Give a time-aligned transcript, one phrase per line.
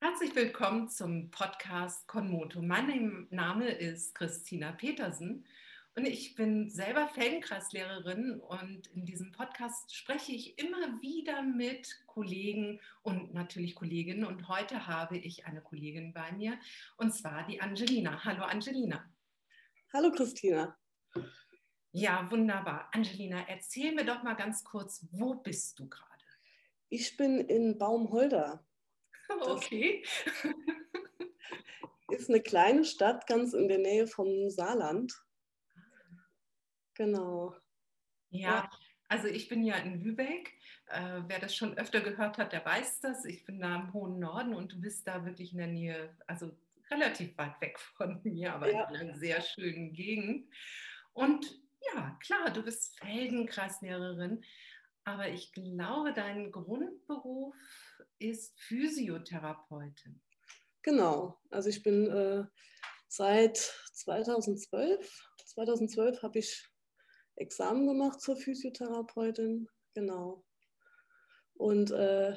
[0.00, 2.62] Herzlich willkommen zum Podcast Konmoto.
[2.62, 5.44] Mein Name ist Christina Petersen
[5.96, 12.80] und ich bin selber Feldenkreislehrerin und in diesem Podcast spreche ich immer wieder mit Kollegen
[13.02, 16.60] und natürlich Kolleginnen und heute habe ich eine Kollegin bei mir
[16.96, 18.24] und zwar die Angelina.
[18.24, 19.04] Hallo Angelina.
[19.92, 20.78] Hallo Christina.
[21.90, 22.88] Ja, wunderbar.
[22.92, 26.06] Angelina, erzähl mir doch mal ganz kurz, wo bist du gerade?
[26.88, 28.64] Ich bin in Baumholder.
[29.40, 30.02] Okay.
[32.08, 35.12] ist eine kleine Stadt ganz in der Nähe vom Saarland.
[36.94, 37.54] Genau.
[38.30, 38.68] Ja,
[39.08, 40.54] also ich bin ja in Lübeck.
[40.86, 43.24] Äh, wer das schon öfter gehört hat, der weiß das.
[43.24, 46.56] Ich bin da im hohen Norden und du bist da wirklich in der Nähe, also
[46.90, 48.88] relativ weit weg von mir, aber ja.
[48.88, 50.50] in einer sehr schönen Gegend.
[51.12, 51.46] Und
[51.94, 54.44] ja, klar, du bist Feldenkreislehrerin,
[55.04, 57.54] aber ich glaube, dein Grundberuf
[58.18, 60.20] ist Physiotherapeutin.
[60.82, 62.44] Genau, also ich bin äh,
[63.08, 63.56] seit
[63.92, 66.68] 2012, 2012 habe ich
[67.36, 70.44] Examen gemacht zur Physiotherapeutin, genau.
[71.54, 72.36] Und äh,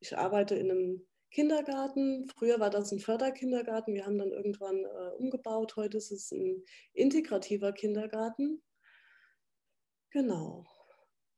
[0.00, 2.28] ich arbeite in einem Kindergarten.
[2.28, 3.94] Früher war das ein Förderkindergarten.
[3.94, 5.76] Wir haben dann irgendwann äh, umgebaut.
[5.76, 8.62] Heute ist es ein integrativer Kindergarten.
[10.10, 10.66] Genau.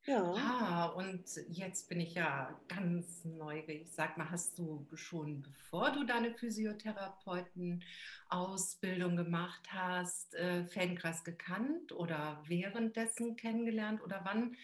[0.06, 0.34] Ja.
[0.36, 3.90] Ah, und jetzt bin ich ja ganz neugierig.
[3.90, 12.42] Sag mal, hast du schon, bevor du deine Physiotherapeuten-Ausbildung gemacht hast, äh, Feldenkreis gekannt oder
[12.46, 14.02] währenddessen kennengelernt?
[14.02, 14.54] Oder wann,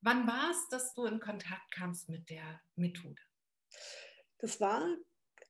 [0.00, 3.22] wann war es, dass du in Kontakt kamst mit der Methode?
[4.38, 4.84] Das war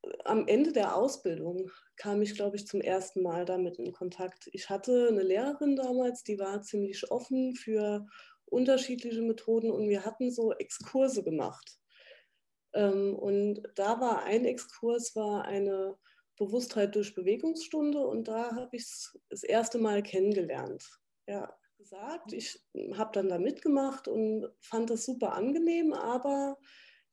[0.02, 4.48] äh, am Ende der Ausbildung kam ich, glaube ich, zum ersten Mal damit in Kontakt.
[4.52, 8.06] Ich hatte eine Lehrerin damals, die war ziemlich offen für
[8.46, 11.78] unterschiedliche Methoden und wir hatten so Exkurse gemacht.
[12.72, 15.96] Ähm, und da war ein Exkurs, war eine
[16.36, 20.84] Bewusstheit durch Bewegungsstunde und da habe ich es das erste Mal kennengelernt.
[21.26, 22.60] Ja, gesagt, ich
[22.94, 26.58] habe dann da mitgemacht und fand das super angenehm, aber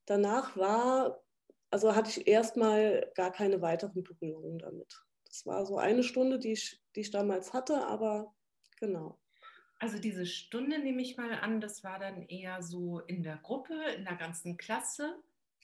[0.05, 1.23] danach war,
[1.69, 5.03] also hatte ich erstmal gar keine weiteren Berührungen damit.
[5.25, 8.33] Das war so eine Stunde, die ich, die ich damals hatte, aber
[8.79, 9.20] genau.
[9.81, 13.73] Also diese Stunde nehme ich mal an, das war dann eher so in der Gruppe,
[13.97, 15.19] in der ganzen Klasse.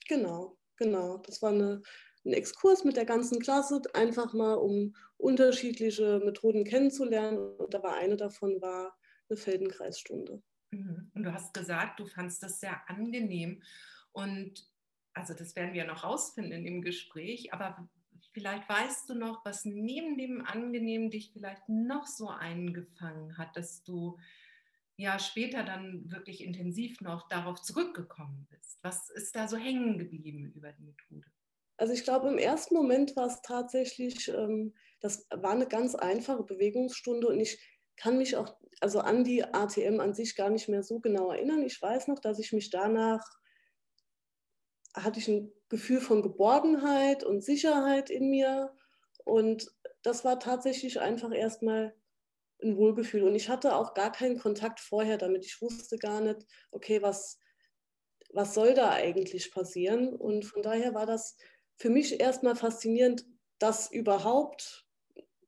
[0.09, 1.17] Genau, genau.
[1.17, 1.83] Das war eine,
[2.25, 7.38] ein Exkurs mit der ganzen Klasse, einfach mal um unterschiedliche Methoden kennenzulernen.
[7.38, 8.97] Und da war eine davon war
[9.29, 10.41] eine Feldenkreisstunde.
[10.72, 11.11] Mhm.
[11.13, 13.61] Und du hast gesagt, du fandest das sehr angenehm.
[14.13, 14.67] Und
[15.13, 17.88] also das werden wir noch rausfinden in dem Gespräch, aber
[18.38, 23.81] Vielleicht weißt du noch, was neben dem Angenehmen dich vielleicht noch so eingefangen hat, dass
[23.81, 24.20] du
[24.96, 28.78] ja später dann wirklich intensiv noch darauf zurückgekommen bist.
[28.84, 31.25] Was ist da so hängen geblieben über die Methode?
[31.78, 36.44] Also ich glaube, im ersten Moment war es tatsächlich, ähm, das war eine ganz einfache
[36.44, 37.59] Bewegungsstunde und ich
[37.96, 41.64] kann mich auch also an die ATM an sich gar nicht mehr so genau erinnern.
[41.64, 43.25] Ich weiß noch, dass ich mich danach
[45.03, 48.74] hatte ich ein Gefühl von Geborgenheit und Sicherheit in mir.
[49.24, 49.72] Und
[50.03, 51.96] das war tatsächlich einfach erstmal
[52.62, 53.24] ein Wohlgefühl.
[53.24, 55.46] Und ich hatte auch gar keinen Kontakt vorher damit.
[55.46, 57.40] Ich wusste gar nicht, okay, was,
[58.31, 60.16] was soll da eigentlich passieren?
[60.16, 61.38] Und von daher war das
[61.75, 63.25] für mich erstmal faszinierend,
[63.59, 64.88] dass überhaupt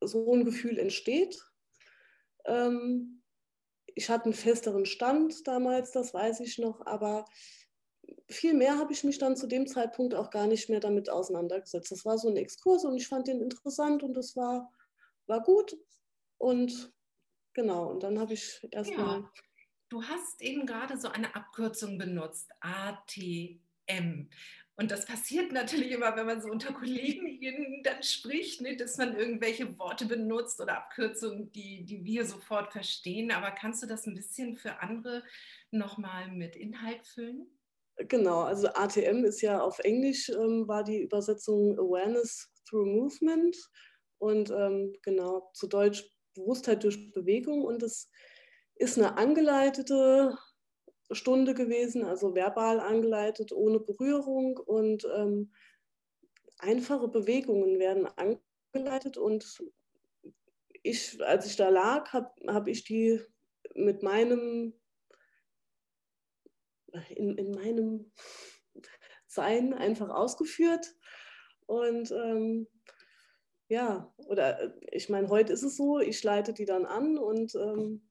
[0.02, 1.44] so ein Gefühl entsteht.
[2.46, 3.22] Ähm,
[3.96, 7.26] ich hatte einen festeren Stand damals, das weiß ich noch, aber
[8.28, 11.92] viel mehr habe ich mich dann zu dem Zeitpunkt auch gar nicht mehr damit auseinandergesetzt.
[11.92, 14.72] Das war so ein Exkurs und ich fand den interessant und das war,
[15.28, 15.78] war gut.
[16.38, 16.94] Und
[17.54, 19.22] genau, und dann habe ich erstmal.
[19.22, 19.32] Ja.
[19.90, 24.30] Du hast eben gerade so eine Abkürzung benutzt, ATM.
[24.76, 29.18] Und das passiert natürlich immer, wenn man so unter Kollegen dann spricht, ne, dass man
[29.18, 33.32] irgendwelche Worte benutzt oder Abkürzungen, die, die wir sofort verstehen.
[33.32, 35.24] Aber kannst du das ein bisschen für andere
[35.72, 37.48] nochmal mit Inhalt füllen?
[38.08, 43.58] Genau, also ATM ist ja auf Englisch, ähm, war die Übersetzung Awareness Through Movement
[44.20, 48.10] und ähm, genau zu Deutsch Bewusstheit durch Bewegung und es
[48.76, 50.38] ist eine angeleitete
[51.12, 55.52] Stunde gewesen, also verbal angeleitet, ohne Berührung und ähm,
[56.60, 59.62] einfache Bewegungen werden angeleitet und
[60.84, 63.20] ich, als ich da lag, habe hab ich die
[63.76, 64.79] mit meinem
[67.10, 68.12] in, in meinem
[69.28, 70.96] Sein einfach ausgeführt.
[71.66, 72.68] Und ähm,
[73.68, 77.54] ja, oder äh, ich meine, heute ist es so, ich leite die dann an und
[77.56, 78.10] ähm,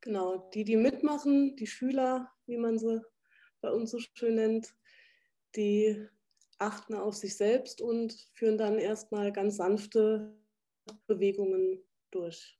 [0.00, 3.02] genau, die, die mitmachen, die Schüler, wie man sie
[3.60, 4.74] bei uns so schön nennt,
[5.54, 6.08] die
[6.58, 10.34] achten auf sich selbst und führen dann erstmal ganz sanfte
[11.06, 12.58] Bewegungen durch.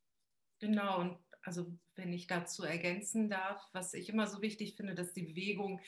[0.58, 1.66] Genau, und also
[2.00, 5.80] wenn ich dazu ergänzen darf, was ich immer so wichtig finde, dass die Bewegung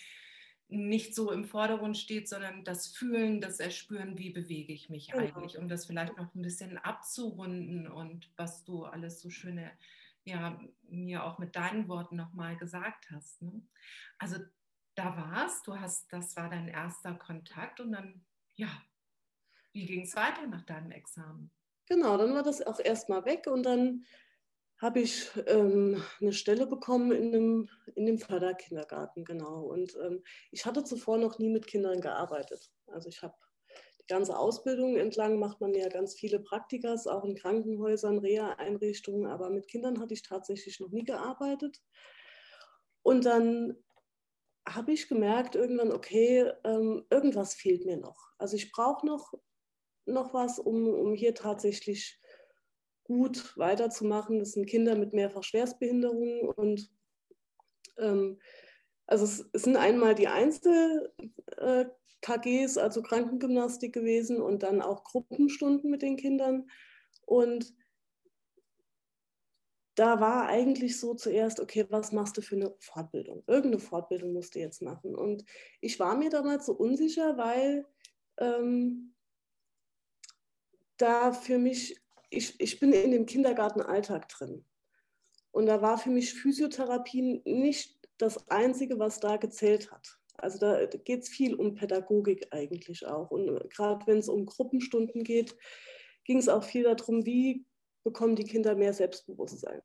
[0.68, 5.24] nicht so im Vordergrund steht, sondern das Fühlen, das Erspüren, wie bewege ich mich genau.
[5.24, 9.70] eigentlich, um das vielleicht noch ein bisschen abzurunden und was du alles so schöne,
[10.24, 13.42] ja, mir auch mit deinen Worten nochmal gesagt hast.
[13.42, 13.62] Ne?
[14.18, 14.38] Also
[14.94, 18.24] da warst, du hast, das war dein erster Kontakt und dann,
[18.54, 18.68] ja,
[19.72, 21.50] wie ging es weiter nach deinem Examen?
[21.86, 24.04] Genau, dann war das auch erstmal weg und dann
[24.82, 29.62] habe ich ähm, eine Stelle bekommen in einem, in dem Förderkindergarten, genau.
[29.62, 32.72] Und ähm, ich hatte zuvor noch nie mit Kindern gearbeitet.
[32.88, 33.34] Also ich habe
[34.00, 39.50] die ganze Ausbildung entlang, macht man ja ganz viele Praktikas, auch in Krankenhäusern, Reha-Einrichtungen, aber
[39.50, 41.80] mit Kindern hatte ich tatsächlich noch nie gearbeitet.
[43.04, 43.76] Und dann
[44.68, 48.32] habe ich gemerkt irgendwann, okay, ähm, irgendwas fehlt mir noch.
[48.36, 49.32] Also ich brauche noch,
[50.06, 52.18] noch was, um, um hier tatsächlich
[53.12, 54.38] gut weiterzumachen.
[54.38, 56.90] Das sind Kinder mit mehrfach Schwerstbehinderungen und
[57.98, 58.40] ähm,
[59.06, 65.90] also es, es, sind einmal die Einzel-KGs, äh, also Krankengymnastik gewesen und dann auch Gruppenstunden
[65.90, 66.70] mit den Kindern.
[67.26, 67.74] Und
[69.94, 73.42] da war eigentlich so zuerst, okay, was machst du für eine Fortbildung?
[73.46, 75.14] Irgendeine Fortbildung musst du jetzt machen.
[75.14, 75.44] Und
[75.80, 77.84] ich war mir damals so unsicher, weil
[78.38, 79.14] ähm,
[80.96, 84.64] da für mich ich, ich bin in dem Kindergartenalltag drin.
[85.50, 90.18] Und da war für mich Physiotherapie nicht das Einzige, was da gezählt hat.
[90.38, 93.30] Also da geht es viel um Pädagogik eigentlich auch.
[93.30, 95.54] Und gerade wenn es um Gruppenstunden geht,
[96.24, 97.66] ging es auch viel darum, wie
[98.02, 99.82] bekommen die Kinder mehr Selbstbewusstsein.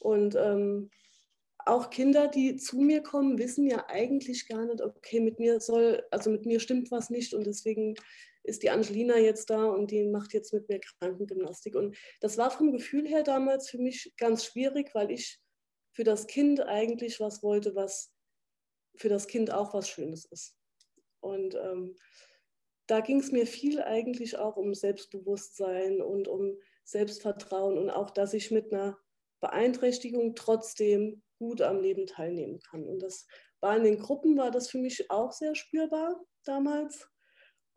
[0.00, 0.90] Und ähm,
[1.64, 6.02] auch Kinder, die zu mir kommen, wissen ja eigentlich gar nicht, okay, mit mir soll,
[6.10, 7.94] also mit mir stimmt was nicht und deswegen
[8.48, 11.76] ist die Angelina jetzt da und die macht jetzt mit mir Krankengymnastik.
[11.76, 15.38] Und das war vom Gefühl her damals für mich ganz schwierig, weil ich
[15.92, 18.12] für das Kind eigentlich was wollte, was
[18.96, 20.56] für das Kind auch was Schönes ist.
[21.20, 21.96] Und ähm,
[22.86, 28.32] da ging es mir viel eigentlich auch um Selbstbewusstsein und um Selbstvertrauen und auch, dass
[28.32, 28.98] ich mit einer
[29.40, 32.88] Beeinträchtigung trotzdem gut am Leben teilnehmen kann.
[32.88, 33.26] Und das
[33.60, 37.08] war in den Gruppen, war das für mich auch sehr spürbar damals.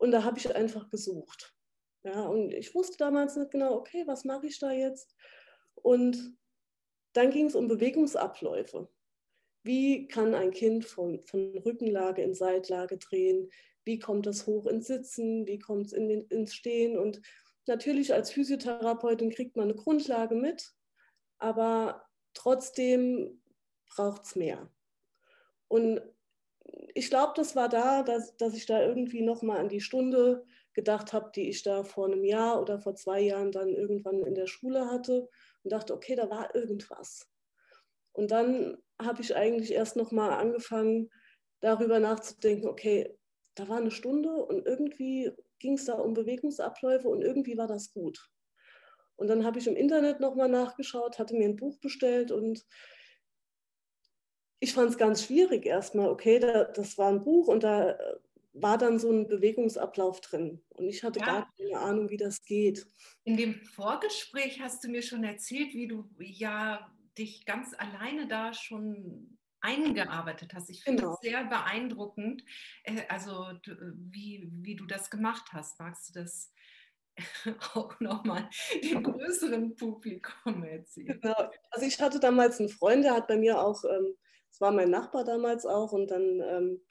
[0.02, 1.54] Und da habe ich einfach gesucht.
[2.02, 5.14] Ja, und ich wusste damals nicht genau, okay, was mache ich da jetzt?
[5.76, 6.36] Und
[7.12, 8.88] dann ging es um Bewegungsabläufe.
[9.62, 13.48] Wie kann ein Kind von, von Rückenlage in Seitlage drehen?
[13.84, 15.46] Wie kommt es hoch ins Sitzen?
[15.46, 16.98] Wie kommt es in ins Stehen?
[16.98, 17.22] Und
[17.68, 20.74] natürlich als Physiotherapeutin kriegt man eine Grundlage mit,
[21.38, 22.04] aber
[22.34, 23.40] trotzdem
[23.86, 24.68] braucht es mehr.
[25.68, 26.02] Und
[26.94, 30.44] ich glaube, das war da, dass, dass ich da irgendwie nochmal an die Stunde
[30.74, 34.34] gedacht habe, die ich da vor einem Jahr oder vor zwei Jahren dann irgendwann in
[34.34, 35.28] der Schule hatte
[35.62, 37.28] und dachte, okay, da war irgendwas.
[38.12, 41.10] Und dann habe ich eigentlich erst nochmal angefangen,
[41.60, 43.16] darüber nachzudenken, okay,
[43.54, 47.92] da war eine Stunde und irgendwie ging es da um Bewegungsabläufe und irgendwie war das
[47.92, 48.30] gut.
[49.16, 52.64] Und dann habe ich im Internet nochmal nachgeschaut, hatte mir ein Buch bestellt und
[54.62, 56.08] ich fand es ganz schwierig erstmal.
[56.08, 58.16] Okay, da, das war ein Buch und da äh,
[58.52, 60.62] war dann so ein Bewegungsablauf drin.
[60.68, 61.26] Und ich hatte ja.
[61.26, 62.86] gar keine Ahnung, wie das geht.
[63.24, 66.88] In dem Vorgespräch hast du mir schon erzählt, wie du ja
[67.18, 70.70] dich ganz alleine da schon eingearbeitet hast.
[70.70, 71.18] Ich finde es genau.
[71.20, 72.44] sehr beeindruckend,
[72.84, 75.80] äh, also wie, wie du das gemacht hast.
[75.80, 76.52] Magst du das
[77.74, 78.48] auch nochmal
[78.80, 81.20] dem größeren Publikum erzählen?
[81.20, 81.50] Genau.
[81.72, 84.14] Also ich hatte damals einen Freund, der hat bei mir auch ähm,
[84.52, 86.82] das war mein Nachbar damals auch und dann ähm,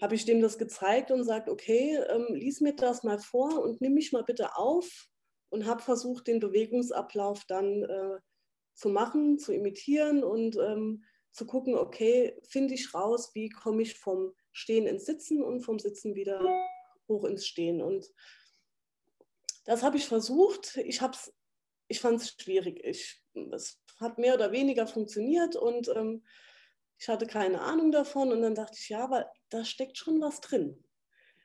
[0.00, 3.80] habe ich dem das gezeigt und sagt, okay, ähm, lies mir das mal vor und
[3.80, 5.08] nimm mich mal bitte auf
[5.48, 8.18] und habe versucht, den Bewegungsablauf dann äh,
[8.74, 13.98] zu machen, zu imitieren und ähm, zu gucken, okay, finde ich raus, wie komme ich
[13.98, 16.42] vom Stehen ins Sitzen und vom Sitzen wieder
[17.08, 17.80] hoch ins Stehen.
[17.80, 18.06] Und
[19.64, 20.76] das habe ich versucht.
[20.78, 21.00] Ich,
[21.88, 22.84] ich fand es schwierig.
[22.84, 23.22] Ich,
[23.52, 26.22] es hat mehr oder weniger funktioniert und ähm,
[27.02, 30.40] ich hatte keine Ahnung davon und dann dachte ich, ja, aber da steckt schon was
[30.40, 30.84] drin.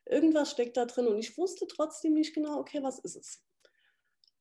[0.05, 3.43] Irgendwas steckt da drin und ich wusste trotzdem nicht genau, okay, was ist es?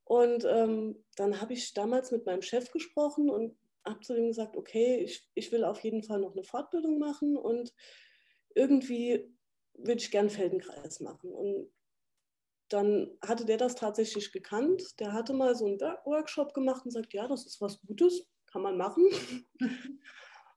[0.05, 4.59] Und ähm, dann habe ich damals mit meinem Chef gesprochen und habe zu ihm gesagt,
[4.59, 7.73] okay, ich, ich will auf jeden Fall noch eine Fortbildung machen und
[8.55, 9.35] irgendwie
[9.73, 11.33] würde ich gern Feldenkreis machen.
[11.33, 11.73] Und
[12.69, 15.01] dann hatte der das tatsächlich gekannt.
[15.01, 18.61] Der hatte mal so einen Workshop gemacht und sagt, ja, das ist was Gutes, kann
[18.61, 19.09] man machen.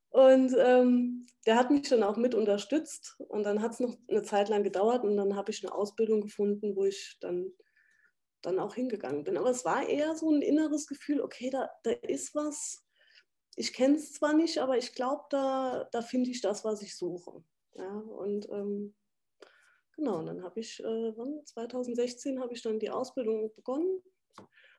[0.09, 3.15] Und ähm, der hat mich dann auch mit unterstützt.
[3.27, 6.21] Und dann hat es noch eine Zeit lang gedauert und dann habe ich eine Ausbildung
[6.21, 7.51] gefunden, wo ich dann,
[8.41, 9.37] dann auch hingegangen bin.
[9.37, 12.83] Aber es war eher so ein inneres Gefühl, okay, da, da ist was.
[13.55, 16.95] Ich kenne es zwar nicht, aber ich glaube, da, da finde ich das, was ich
[16.95, 17.43] suche.
[17.75, 18.95] Ja, und ähm,
[19.95, 21.13] genau, und dann habe ich, äh,
[21.45, 24.01] 2016 habe ich dann die Ausbildung begonnen.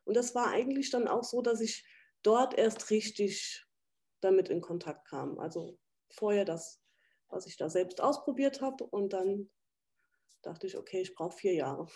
[0.04, 1.84] Und das war eigentlich dann auch so, dass ich
[2.22, 3.66] dort erst richtig
[4.20, 5.38] damit in Kontakt kam.
[5.38, 5.78] Also
[6.10, 6.82] vorher das,
[7.28, 9.50] was ich da selbst ausprobiert habe und dann
[10.42, 11.86] dachte ich, okay, ich brauche vier Jahre.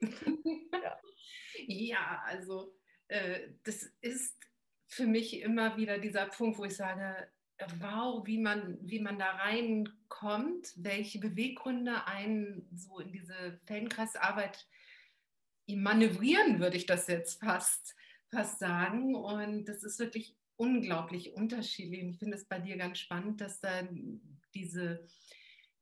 [0.82, 1.00] ja.
[1.66, 2.74] ja, also
[3.08, 4.36] äh, das ist
[4.86, 7.30] für mich immer wieder dieser Punkt, wo ich sage,
[7.78, 14.66] wow, wie man, wie man da reinkommt, welche Beweggründe einen so in diese Feldenkreisarbeit
[15.68, 17.94] manövrieren, würde ich das jetzt fast,
[18.30, 19.14] fast sagen.
[19.14, 22.02] Und das ist wirklich unglaublich unterschiedlich.
[22.02, 23.88] Und ich finde es bei dir ganz spannend, dass da
[24.54, 25.06] diese,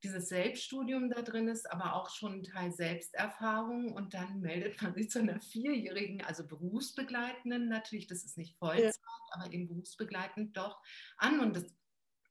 [0.03, 3.93] dieses Selbststudium da drin ist, aber auch schon ein Teil Selbsterfahrung.
[3.93, 8.95] Und dann meldet man sich zu einer vierjährigen, also berufsbegleitenden, natürlich, das ist nicht Vollzeit,
[8.95, 9.33] ja.
[9.33, 10.81] aber eben berufsbegleitend doch
[11.17, 11.41] an.
[11.41, 11.67] Und das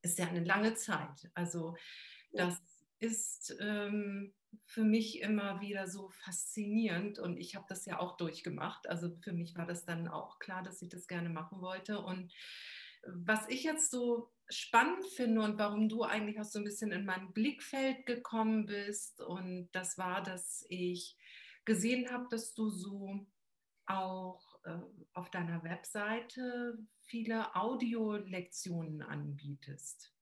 [0.02, 1.30] ist ja eine lange Zeit.
[1.34, 1.76] Also
[2.34, 2.60] das
[3.00, 4.34] ist ähm,
[4.66, 8.88] für mich immer wieder so faszinierend und ich habe das ja auch durchgemacht.
[8.88, 12.00] Also für mich war das dann auch klar, dass ich das gerne machen wollte.
[12.00, 12.34] Und
[13.06, 17.06] was ich jetzt so spannend finde und warum du eigentlich auch so ein bisschen in
[17.06, 21.18] mein Blickfeld gekommen bist und das war, dass ich
[21.66, 23.26] gesehen habe, dass du so
[23.86, 24.78] auch äh,
[25.14, 30.14] auf deiner Webseite viele Audiolektionen anbietest.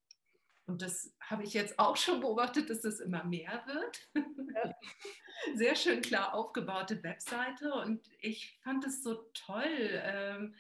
[0.70, 4.10] Und das habe ich jetzt auch schon beobachtet, dass das immer mehr wird.
[4.16, 4.74] Ja.
[5.56, 7.74] Sehr schön klar aufgebaute Webseite.
[7.74, 10.56] Und ich fand es so toll, ähm,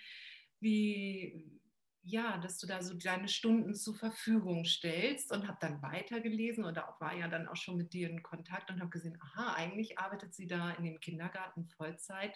[0.59, 1.61] wie,
[2.01, 6.89] ja, dass du da so deine Stunden zur Verfügung stellst und habe dann weitergelesen oder
[6.89, 9.99] auch war ja dann auch schon mit dir in Kontakt und habe gesehen, aha, eigentlich
[9.99, 12.35] arbeitet sie da in dem Kindergarten Vollzeit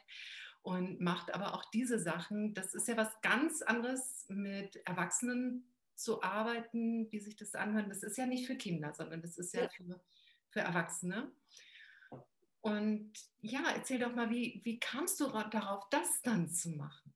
[0.61, 2.53] und macht aber auch diese Sachen.
[2.53, 7.89] Das ist ja was ganz anderes mit Erwachsenen zu arbeiten, wie sich das anhört.
[7.89, 9.69] Das ist ja nicht für Kinder, sondern das ist ja, ja.
[9.69, 10.01] Für,
[10.49, 11.31] für Erwachsene.
[12.61, 17.13] Und ja, erzähl doch mal, wie, wie kamst du darauf, das dann zu machen?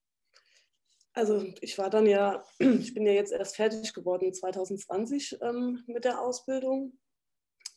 [1.14, 6.06] Also ich war dann ja, ich bin ja jetzt erst fertig geworden 2020 ähm, mit
[6.06, 7.00] der Ausbildung.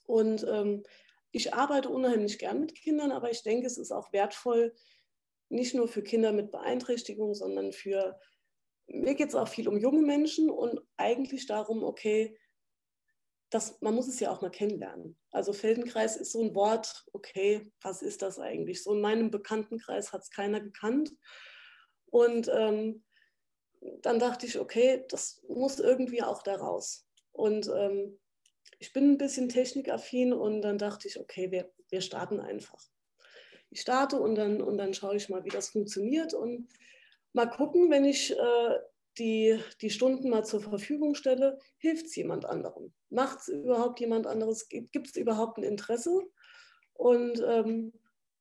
[0.04, 0.82] Und ähm,
[1.30, 4.74] ich arbeite unheimlich gern mit Kindern, aber ich denke, es ist auch wertvoll,
[5.48, 8.18] nicht nur für Kinder mit Beeinträchtigung, sondern für
[8.92, 12.36] mir geht es auch viel um junge Menschen und eigentlich darum, okay,
[13.50, 15.16] das, man muss es ja auch mal kennenlernen.
[15.30, 18.82] Also Feldenkreis ist so ein Wort, okay, was ist das eigentlich?
[18.82, 21.12] So in meinem Bekanntenkreis hat es keiner gekannt.
[22.06, 23.04] Und ähm,
[24.02, 27.06] dann dachte ich, okay, das muss irgendwie auch da raus.
[27.32, 28.18] Und ähm,
[28.78, 32.80] ich bin ein bisschen technikaffin und dann dachte ich, okay, wir, wir starten einfach.
[33.70, 36.34] Ich starte und dann, und dann schaue ich mal, wie das funktioniert.
[36.34, 36.68] Und
[37.32, 38.78] mal gucken, wenn ich äh,
[39.18, 42.92] die, die Stunden mal zur Verfügung stelle, hilft es jemand anderem?
[43.10, 44.68] Macht es überhaupt jemand anderes?
[44.68, 46.22] Gibt es überhaupt ein Interesse?
[46.94, 47.92] Und ähm,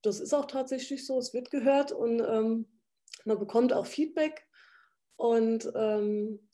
[0.01, 2.67] das ist auch tatsächlich so, es wird gehört und ähm,
[3.25, 4.45] man bekommt auch Feedback.
[5.17, 6.49] Und ähm,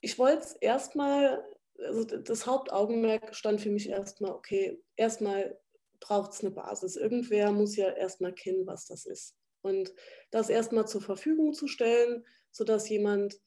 [0.00, 1.44] ich wollte es erstmal,
[1.78, 5.58] also das Hauptaugenmerk stand für mich erstmal, okay, erstmal
[6.00, 6.96] braucht es eine Basis.
[6.96, 9.36] Irgendwer muss ja erstmal kennen, was das ist.
[9.64, 9.94] Und
[10.30, 13.40] das erstmal zur Verfügung zu stellen, sodass jemand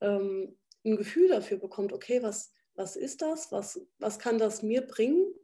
[0.00, 3.52] ähm, ein Gefühl dafür bekommt, okay, was, was ist das?
[3.52, 5.34] Was, was kann das mir bringen?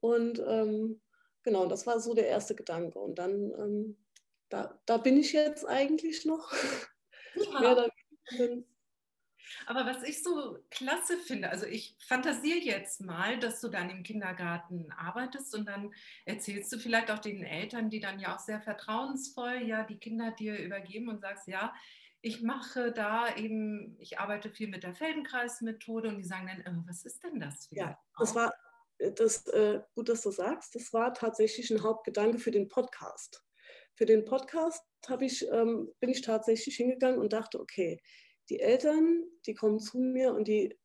[0.00, 1.00] Und ähm,
[1.44, 2.98] genau, das war so der erste Gedanke.
[2.98, 3.96] Und dann, ähm,
[4.48, 6.52] da, da bin ich jetzt eigentlich noch.
[8.38, 8.58] Ja.
[9.66, 14.02] Aber was ich so klasse finde, also ich fantasiere jetzt mal, dass du dann im
[14.02, 15.92] Kindergarten arbeitest und dann
[16.24, 20.30] erzählst du vielleicht auch den Eltern, die dann ja auch sehr vertrauensvoll ja die Kinder
[20.30, 21.74] dir übergeben und sagst, ja,
[22.22, 26.88] ich mache da eben, ich arbeite viel mit der Feldenkreismethode und die sagen dann, äh,
[26.88, 27.68] was ist denn das?
[27.72, 28.54] Ja, das war
[28.98, 33.44] äh, das, äh, gut, dass du sagst, das war tatsächlich ein Hauptgedanke für den Podcast.
[33.94, 34.82] Für den Podcast
[35.20, 38.00] ich, ähm, bin ich tatsächlich hingegangen und dachte, okay,
[38.52, 40.78] die Eltern, die kommen zu mir und die,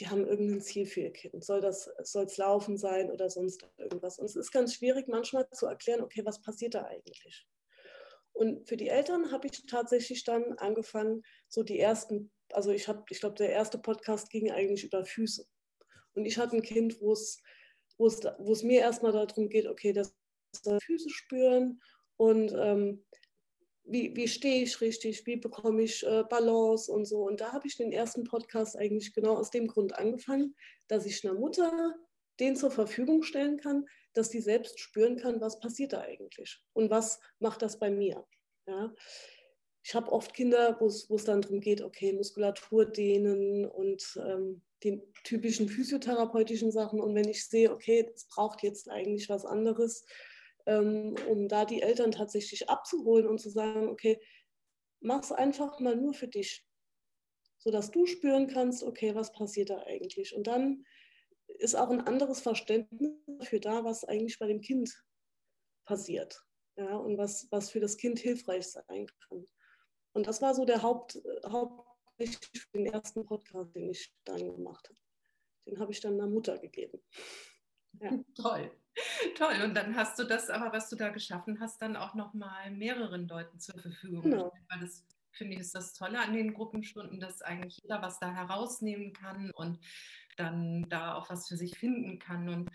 [0.00, 1.44] die haben irgendein Ziel für ihr Kind.
[1.44, 4.18] Soll das, soll es laufen sein oder sonst irgendwas?
[4.18, 7.46] Und es ist ganz schwierig manchmal zu erklären, okay, was passiert da eigentlich?
[8.32, 13.04] Und für die Eltern habe ich tatsächlich dann angefangen, so die ersten, also ich habe,
[13.10, 15.46] ich glaube, der erste Podcast ging eigentlich über Füße.
[16.14, 17.40] Und ich hatte ein Kind, wo es,
[17.98, 20.12] wo es, wo es mir erstmal darum geht, okay, das
[20.60, 21.80] soll Füße spüren
[22.16, 23.04] und ähm,
[23.90, 27.22] wie, wie stehe ich richtig, wie bekomme ich äh, Balance und so.
[27.26, 30.54] Und da habe ich den ersten Podcast eigentlich genau aus dem Grund angefangen,
[30.88, 31.94] dass ich einer Mutter
[32.38, 36.90] den zur Verfügung stellen kann, dass die selbst spüren kann, was passiert da eigentlich und
[36.90, 38.26] was macht das bei mir.
[38.66, 38.94] Ja?
[39.82, 45.02] Ich habe oft Kinder, wo es dann darum geht, okay, Muskulatur dehnen und ähm, die
[45.24, 47.00] typischen physiotherapeutischen Sachen.
[47.00, 50.04] Und wenn ich sehe, okay, es braucht jetzt eigentlich was anderes,
[50.66, 54.20] um da die Eltern tatsächlich abzuholen und zu sagen, okay,
[55.00, 56.64] mach es einfach mal nur für dich,
[57.58, 60.34] sodass du spüren kannst, okay, was passiert da eigentlich.
[60.34, 60.84] Und dann
[61.58, 64.92] ist auch ein anderes Verständnis dafür da, was eigentlich bei dem Kind
[65.84, 66.40] passiert
[66.76, 69.46] ja, und was, was für das Kind hilfreich sein kann.
[70.12, 71.86] Und das war so der Haupt, Haupt
[72.16, 74.98] für den ersten Podcast, den ich dann gemacht habe.
[75.66, 77.00] Den habe ich dann meiner Mutter gegeben.
[78.00, 78.10] Ja.
[78.34, 78.70] Toll.
[79.36, 79.62] Toll.
[79.64, 83.28] Und dann hast du das aber, was du da geschaffen hast, dann auch nochmal mehreren
[83.28, 84.50] Leuten zur Verfügung genau.
[84.50, 84.66] gestellt.
[84.68, 88.32] Weil das finde ich ist das Tolle an den Gruppenstunden, dass eigentlich jeder was da
[88.32, 89.78] herausnehmen kann und
[90.36, 92.48] dann da auch was für sich finden kann.
[92.48, 92.70] Und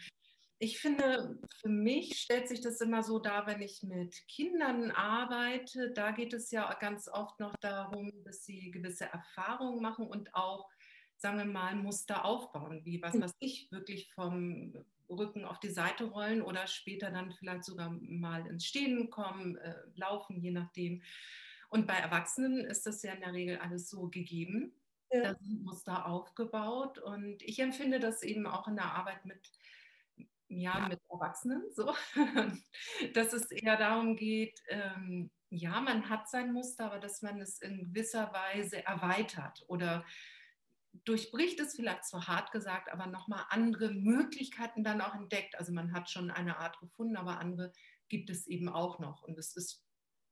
[0.58, 5.92] ich finde, für mich stellt sich das immer so dar, wenn ich mit Kindern arbeite,
[5.92, 10.70] da geht es ja ganz oft noch darum, dass sie gewisse Erfahrungen machen und auch,
[11.18, 13.22] sagen wir mal, Muster aufbauen, wie was hm.
[13.22, 18.46] was ich wirklich vom Rücken auf die Seite rollen oder später dann vielleicht sogar mal
[18.48, 21.02] ins Stehen kommen, äh, laufen, je nachdem.
[21.70, 24.74] Und bei Erwachsenen ist das ja in der Regel alles so gegeben.
[25.12, 25.34] Ja.
[25.34, 29.40] Da sind Muster aufgebaut und ich empfinde das eben auch in der Arbeit mit,
[30.48, 31.94] ja, mit Erwachsenen so,
[33.14, 37.62] dass es eher darum geht, ähm, ja, man hat sein Muster, aber dass man es
[37.62, 40.04] in gewisser Weise erweitert oder
[41.04, 45.58] durchbricht es vielleicht zu hart gesagt, aber nochmal andere Möglichkeiten dann auch entdeckt.
[45.58, 47.74] Also man hat schon eine Art gefunden, aber andere
[48.10, 49.24] gibt es eben auch noch.
[49.24, 49.84] Und es ist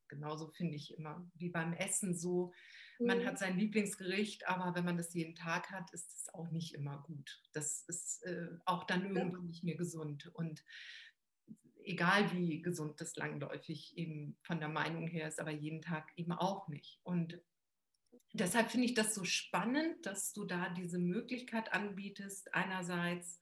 [0.07, 2.53] genauso, finde ich immer, wie beim Essen so.
[2.99, 3.25] Man mhm.
[3.25, 7.01] hat sein Lieblingsgericht, aber wenn man das jeden Tag hat, ist es auch nicht immer
[7.01, 7.41] gut.
[7.51, 10.27] Das ist äh, auch dann irgendwann nicht mehr gesund.
[10.33, 10.63] Und
[11.83, 16.31] egal wie gesund das langläufig eben von der Meinung her ist, aber jeden Tag eben
[16.31, 16.99] auch nicht.
[17.03, 17.41] Und
[18.33, 23.39] deshalb finde ich das so spannend, dass du da diese Möglichkeit anbietest, einerseits,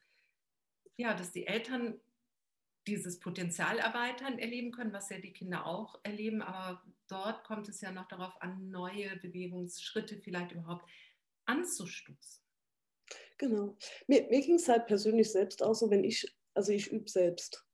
[0.97, 1.99] ja, dass die Eltern
[2.87, 7.81] dieses Potenzial erweitern erleben können, was ja die Kinder auch erleben, aber dort kommt es
[7.81, 10.89] ja noch darauf an, neue Bewegungsschritte vielleicht überhaupt
[11.45, 12.41] anzustoßen.
[13.37, 13.77] Genau.
[14.07, 17.65] Mir, mir ging es halt persönlich selbst auch so, wenn ich, also ich übe selbst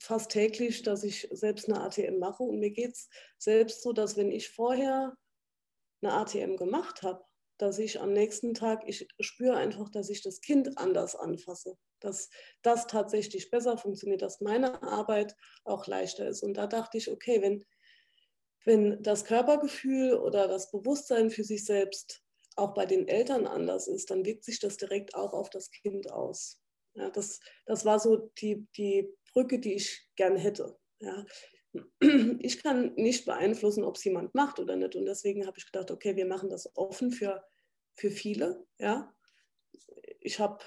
[0.00, 4.16] fast täglich, dass ich selbst eine ATM mache und mir geht es selbst so, dass
[4.16, 5.16] wenn ich vorher
[6.02, 7.24] eine ATM gemacht habe,
[7.58, 12.28] dass ich am nächsten Tag, ich spüre einfach, dass ich das Kind anders anfasse, dass
[12.62, 16.42] das tatsächlich besser funktioniert, dass meine Arbeit auch leichter ist.
[16.42, 17.64] Und da dachte ich, okay, wenn,
[18.64, 22.22] wenn das Körpergefühl oder das Bewusstsein für sich selbst
[22.56, 26.10] auch bei den Eltern anders ist, dann wirkt sich das direkt auch auf das Kind
[26.12, 26.60] aus.
[26.94, 30.78] Ja, das, das war so die, die Brücke, die ich gern hätte.
[30.98, 31.24] Ja
[32.40, 34.96] ich kann nicht beeinflussen, ob es jemand macht oder nicht.
[34.96, 37.44] Und deswegen habe ich gedacht, okay, wir machen das offen für,
[37.94, 38.64] für viele.
[38.78, 39.12] Ja?
[40.20, 40.64] Ich habe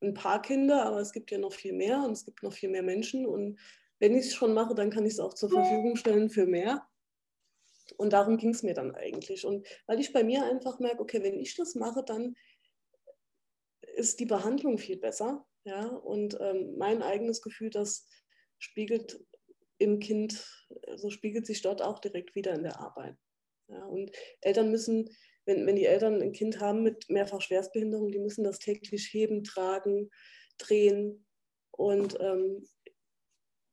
[0.00, 2.70] ein paar Kinder, aber es gibt ja noch viel mehr und es gibt noch viel
[2.70, 3.26] mehr Menschen.
[3.26, 3.58] Und
[3.98, 6.86] wenn ich es schon mache, dann kann ich es auch zur Verfügung stellen für mehr.
[7.96, 9.44] Und darum ging es mir dann eigentlich.
[9.44, 12.34] Und weil ich bei mir einfach merke, okay, wenn ich das mache, dann
[13.96, 15.46] ist die Behandlung viel besser.
[15.64, 15.86] Ja?
[15.86, 18.06] Und ähm, mein eigenes Gefühl, das
[18.58, 19.20] spiegelt
[19.80, 20.32] im Kind,
[20.68, 23.16] so also spiegelt sich dort auch direkt wieder in der Arbeit.
[23.68, 24.12] Ja, und
[24.42, 25.08] Eltern müssen,
[25.46, 29.42] wenn, wenn die Eltern ein Kind haben mit mehrfach Schwerstbehinderung, die müssen das täglich heben,
[29.42, 30.10] tragen,
[30.58, 31.26] drehen.
[31.70, 32.66] Und ähm,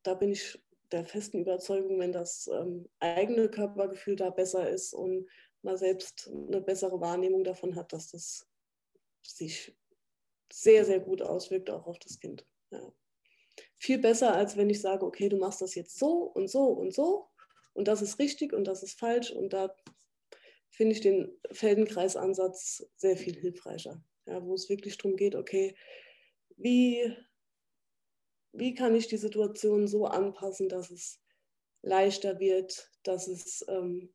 [0.02, 0.58] da bin ich
[0.92, 5.28] der festen Überzeugung, wenn das ähm, eigene Körpergefühl da besser ist und
[5.60, 8.48] man selbst eine bessere Wahrnehmung davon hat, dass das
[9.22, 9.76] sich
[10.50, 12.46] sehr, sehr gut auswirkt, auch auf das Kind.
[12.70, 12.92] Ja
[13.78, 16.92] viel besser, als wenn ich sage, okay, du machst das jetzt so und so und
[16.92, 17.28] so
[17.74, 19.74] und das ist richtig und das ist falsch und da
[20.70, 25.76] finde ich den Feldenkreisansatz sehr viel hilfreicher, ja, wo es wirklich darum geht, okay,
[26.56, 27.16] wie,
[28.52, 31.20] wie kann ich die Situation so anpassen, dass es
[31.82, 34.12] leichter wird, dass es, ähm,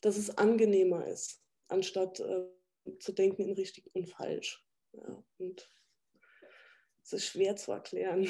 [0.00, 2.46] dass es angenehmer ist, anstatt äh,
[2.98, 4.64] zu denken in richtig und falsch.
[4.92, 5.70] Ja, und
[7.12, 8.28] es ist schwer zu erklären.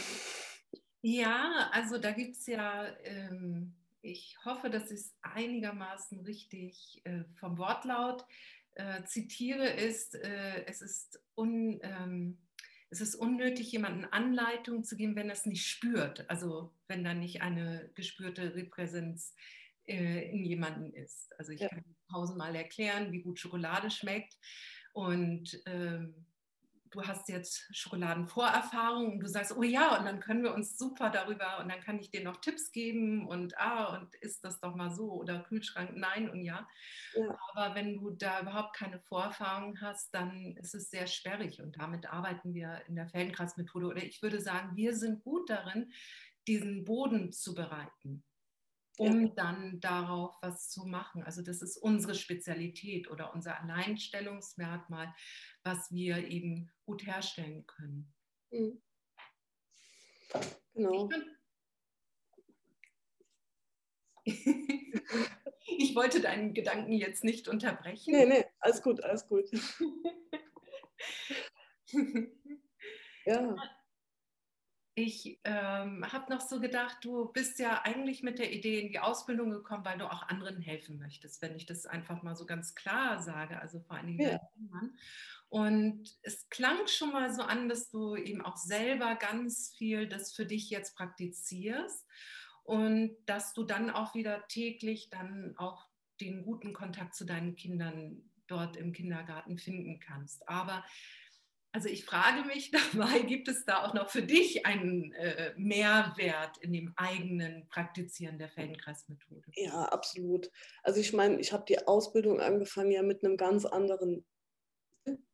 [1.02, 7.24] Ja, also da gibt es ja, ähm, ich hoffe, dass ich es einigermaßen richtig äh,
[7.38, 8.24] vom Wortlaut
[8.74, 12.38] äh, zitiere, ist, äh, es, ist un, ähm,
[12.90, 16.28] es ist unnötig, jemandem Anleitung zu geben, wenn er es nicht spürt.
[16.28, 19.34] Also wenn da nicht eine gespürte Repräsenz
[19.86, 21.32] äh, in jemanden ist.
[21.38, 21.68] Also ich ja.
[21.68, 24.36] kann tausendmal erklären, wie gut Schokolade schmeckt.
[24.92, 26.26] Und ähm,
[26.90, 31.10] du hast jetzt Schokoladenvorerfahrung und du sagst, oh ja, und dann können wir uns super
[31.10, 34.74] darüber und dann kann ich dir noch Tipps geben und ah, und ist das doch
[34.74, 36.68] mal so oder Kühlschrank, nein und ja.
[37.14, 37.38] ja.
[37.52, 42.12] Aber wenn du da überhaupt keine Vorerfahrung hast, dann ist es sehr sperrig und damit
[42.12, 45.92] arbeiten wir in der Feldenkreismethode oder ich würde sagen, wir sind gut darin,
[46.46, 48.24] diesen Boden zu bereiten
[49.00, 49.32] um ja.
[49.34, 51.22] dann darauf was zu machen.
[51.22, 55.14] Also das ist unsere Spezialität oder unser Alleinstellungsmerkmal,
[55.62, 58.12] was wir eben gut herstellen können.
[58.50, 58.82] Mhm.
[60.74, 61.08] Genau.
[65.78, 68.12] Ich wollte deinen Gedanken jetzt nicht unterbrechen.
[68.12, 69.48] Nee, nee, alles gut, alles gut.
[73.24, 73.56] ja.
[74.94, 78.98] Ich ähm, habe noch so gedacht, du bist ja eigentlich mit der Idee in die
[78.98, 82.74] Ausbildung gekommen, weil du auch anderen helfen möchtest, wenn ich das einfach mal so ganz
[82.74, 84.38] klar sage, also vor allen Dingen ja.
[84.54, 84.98] Kindern.
[85.50, 90.32] Und es klang schon mal so an, dass du eben auch selber ganz viel das
[90.32, 92.06] für dich jetzt praktizierst
[92.62, 95.88] und dass du dann auch wieder täglich dann auch
[96.20, 100.48] den guten Kontakt zu deinen Kindern dort im Kindergarten finden kannst.
[100.48, 100.84] Aber
[101.72, 106.58] also ich frage mich dabei, gibt es da auch noch für dich einen äh, Mehrwert
[106.58, 109.50] in dem eigenen Praktizieren der Feldenkreismethode?
[109.54, 110.50] Ja, absolut.
[110.82, 114.24] Also ich meine, ich habe die Ausbildung angefangen ja mit einem ganz anderen,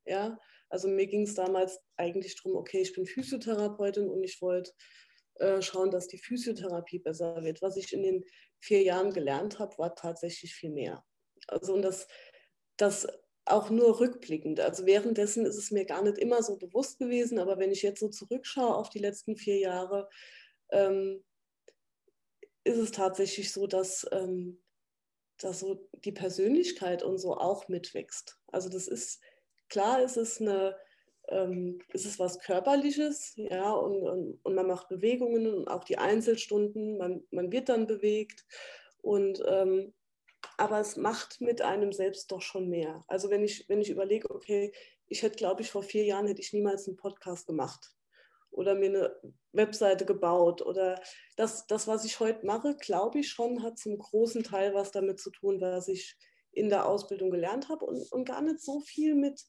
[0.04, 0.38] ja.
[0.68, 4.72] Also mir ging es damals eigentlich darum, okay, ich bin Physiotherapeutin und ich wollte
[5.36, 7.62] äh, schauen, dass die Physiotherapie besser wird.
[7.62, 8.24] Was ich in den
[8.60, 11.04] vier Jahren gelernt habe, war tatsächlich viel mehr.
[11.46, 12.08] Also und das,
[12.76, 13.06] das
[13.44, 14.60] auch nur rückblickend.
[14.60, 18.00] Also währenddessen ist es mir gar nicht immer so bewusst gewesen, aber wenn ich jetzt
[18.00, 20.08] so zurückschaue auf die letzten vier Jahre,
[20.70, 21.24] ähm,
[22.64, 24.60] ist es tatsächlich so, dass, ähm,
[25.38, 28.36] dass so die Persönlichkeit und so auch mitwächst.
[28.48, 29.20] Also das ist,
[29.68, 30.76] klar ist es eine,
[31.28, 35.98] ähm, ist es was Körperliches, ja, und, und, und, man macht Bewegungen und auch die
[35.98, 38.44] Einzelstunden, man, man wird dann bewegt
[39.02, 39.92] und ähm,
[40.58, 43.04] aber es macht mit einem selbst doch schon mehr.
[43.08, 44.72] Also wenn ich, wenn ich überlege, okay,
[45.08, 47.92] ich hätte, glaube ich, vor vier Jahren hätte ich niemals einen Podcast gemacht
[48.50, 49.16] oder mir eine
[49.52, 51.00] Webseite gebaut oder
[51.36, 55.20] das, das was ich heute mache, glaube ich schon, hat zum großen Teil was damit
[55.20, 56.16] zu tun, was ich
[56.56, 59.44] in der Ausbildung gelernt habe und, und gar nicht so viel mit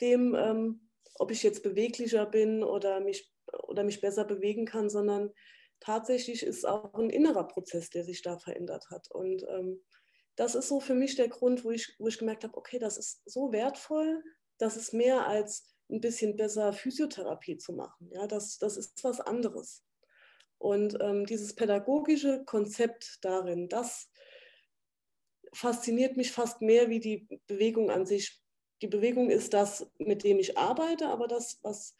[0.00, 3.32] dem, ähm, ob ich jetzt beweglicher bin oder mich,
[3.64, 5.30] oder mich besser bewegen kann, sondern
[5.80, 9.10] tatsächlich ist auch ein innerer Prozess, der sich da verändert hat.
[9.10, 9.82] Und ähm,
[10.36, 12.98] das ist so für mich der Grund, wo ich, wo ich gemerkt habe, okay, das
[12.98, 14.22] ist so wertvoll,
[14.58, 18.10] das ist mehr als ein bisschen besser Physiotherapie zu machen.
[18.12, 19.82] Ja, das, das ist was anderes.
[20.58, 24.09] Und ähm, dieses pädagogische Konzept darin, das
[25.52, 28.40] fasziniert mich fast mehr wie die Bewegung an sich.
[28.82, 31.94] Die Bewegung ist das, mit dem ich arbeite, aber das, was,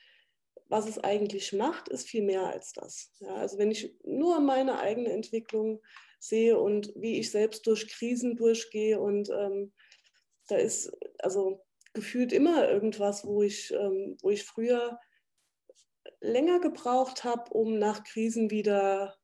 [0.68, 3.12] was es eigentlich macht, ist viel mehr als das.
[3.18, 5.80] Ja, also wenn ich nur meine eigene Entwicklung
[6.20, 9.00] sehe und wie ich selbst durch Krisen durchgehe.
[9.00, 9.72] Und ähm,
[10.48, 14.98] da ist also gefühlt immer irgendwas, wo ich, ähm, wo ich früher
[16.20, 19.16] länger gebraucht habe, um nach Krisen wieder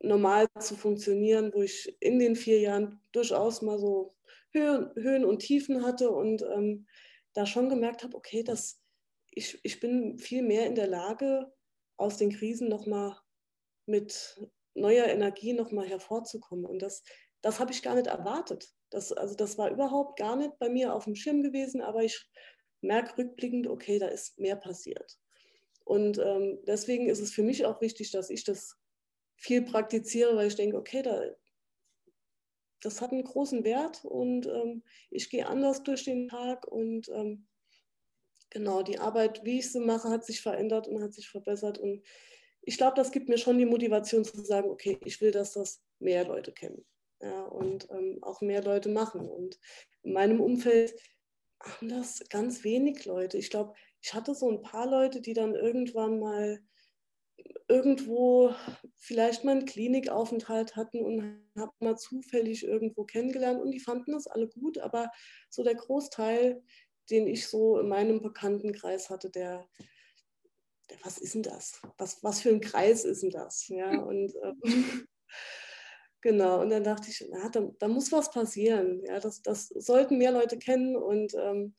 [0.00, 4.14] normal zu funktionieren, wo ich in den vier Jahren durchaus mal so
[4.52, 6.86] Höhen, Höhen und Tiefen hatte und ähm,
[7.32, 8.80] da schon gemerkt habe, okay, das,
[9.30, 11.52] ich, ich bin viel mehr in der Lage,
[11.98, 13.16] aus den Krisen nochmal
[13.86, 14.38] mit
[14.74, 16.66] neuer Energie nochmal hervorzukommen.
[16.66, 17.02] Und das,
[17.40, 18.68] das habe ich gar nicht erwartet.
[18.90, 22.28] Das, also das war überhaupt gar nicht bei mir auf dem Schirm gewesen, aber ich
[22.82, 25.18] merke rückblickend, okay, da ist mehr passiert.
[25.84, 28.76] Und ähm, deswegen ist es für mich auch wichtig, dass ich das
[29.36, 31.20] viel praktiziere, weil ich denke, okay, da,
[32.82, 37.46] das hat einen großen Wert und ähm, ich gehe anders durch den Tag und ähm,
[38.50, 42.02] genau, die Arbeit, wie ich sie mache, hat sich verändert und hat sich verbessert und
[42.62, 45.82] ich glaube, das gibt mir schon die Motivation zu sagen, okay, ich will, dass das
[46.00, 46.84] mehr Leute kennen
[47.20, 49.28] ja, und ähm, auch mehr Leute machen.
[49.28, 49.58] Und
[50.02, 50.94] in meinem Umfeld
[51.60, 53.38] haben das ganz wenig Leute.
[53.38, 56.60] Ich glaube, ich hatte so ein paar Leute, die dann irgendwann mal
[57.68, 58.54] irgendwo
[58.96, 64.26] vielleicht mal einen Klinikaufenthalt hatten und habe mal zufällig irgendwo kennengelernt und die fanden das
[64.26, 65.10] alle gut, aber
[65.50, 66.62] so der Großteil,
[67.10, 69.68] den ich so in meinem Bekanntenkreis hatte, der,
[71.02, 71.80] was ist denn das?
[71.98, 73.66] Was, was für ein Kreis ist denn das?
[73.68, 74.60] Ja, und ähm,
[76.20, 79.02] genau, und dann dachte ich, na, da, da, muss was passieren.
[79.04, 81.74] Ja, das, das sollten mehr Leute kennen und ähm,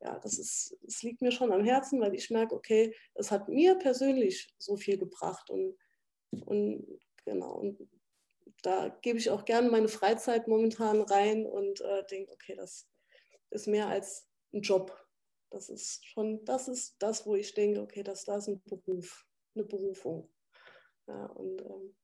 [0.00, 3.48] ja, das ist, es liegt mir schon am Herzen, weil ich merke, okay, es hat
[3.48, 5.76] mir persönlich so viel gebracht und,
[6.46, 7.88] und genau, und
[8.62, 12.88] da gebe ich auch gerne meine Freizeit momentan rein und äh, denke, okay, das
[13.50, 14.96] ist mehr als ein Job.
[15.50, 19.26] Das ist schon, das ist das, wo ich denke, okay, das, das ist ein Beruf,
[19.54, 20.30] eine Berufung.
[21.06, 21.96] Ja, und ähm,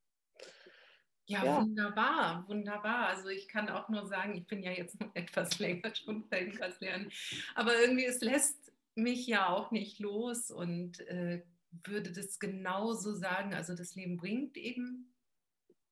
[1.27, 3.09] ja, ja, wunderbar, wunderbar.
[3.09, 6.81] Also ich kann auch nur sagen, ich bin ja jetzt noch etwas länger schon Feldenkreis
[6.81, 7.11] lernen,
[7.55, 11.43] aber irgendwie es lässt mich ja auch nicht los und äh,
[11.85, 13.55] würde das genauso sagen.
[13.55, 15.13] Also das Leben bringt eben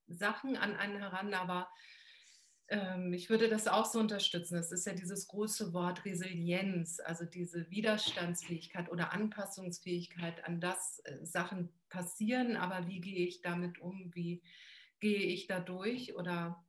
[0.06, 1.68] Sachen an einen heran, aber
[2.68, 4.54] ähm, ich würde das auch so unterstützen.
[4.54, 11.24] Das ist ja dieses große Wort Resilienz, also diese Widerstandsfähigkeit oder Anpassungsfähigkeit an das äh,
[11.24, 14.42] Sachen passieren, aber wie gehe ich damit um, wie
[15.02, 16.64] gehe ich da durch oder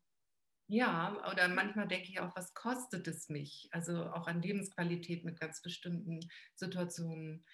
[0.67, 3.69] ja, oder manchmal denke ich auch, was kostet es mich?
[3.71, 6.19] Also auch an Lebensqualität mit ganz bestimmten
[6.55, 7.45] Situationen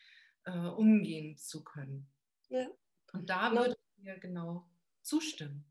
[0.46, 2.08] äh, umgehen zu können.
[2.48, 2.68] Ja.
[3.12, 4.70] Und da würde ich mir genau
[5.02, 5.66] zustimmen.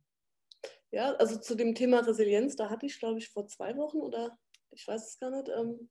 [0.91, 4.39] Ja, also zu dem Thema Resilienz, da hatte ich, glaube ich, vor zwei Wochen oder
[4.71, 5.89] ich weiß es gar nicht, ähm,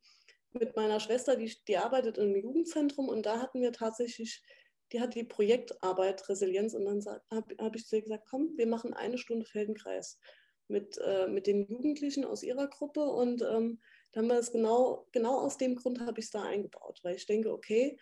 [0.52, 4.44] mit meiner Schwester, die, die arbeitet im Jugendzentrum und da hatten wir tatsächlich,
[4.92, 8.68] die hat die Projektarbeit Resilienz und dann habe hab ich zu ihr gesagt, komm, wir
[8.68, 10.20] machen eine Stunde Feldenkreis
[10.68, 13.80] mit, äh, mit den Jugendlichen aus ihrer Gruppe und ähm,
[14.12, 17.16] dann haben wir es genau, genau aus dem Grund habe ich es da eingebaut, weil
[17.16, 17.98] ich denke, okay,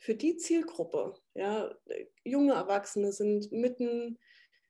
[0.00, 1.74] für die Zielgruppe, ja,
[2.24, 4.18] junge Erwachsene sind mitten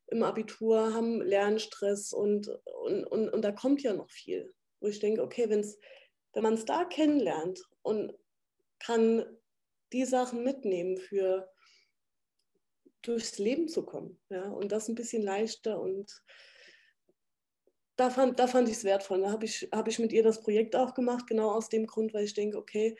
[0.07, 4.55] im Abitur, haben Lernstress und, und, und, und da kommt ja noch viel.
[4.81, 5.79] Wo ich denke, okay, wenn's,
[6.33, 8.15] wenn man es da kennenlernt und
[8.79, 9.25] kann
[9.93, 11.51] die Sachen mitnehmen für
[13.03, 14.21] durchs Leben zu kommen.
[14.29, 16.23] Ja, und das ein bisschen leichter und
[17.97, 19.23] da fand, da fand ich es wertvoll.
[19.23, 22.15] Da habe ich, hab ich mit ihr das Projekt auch gemacht, genau aus dem Grund,
[22.15, 22.97] weil ich denke, okay,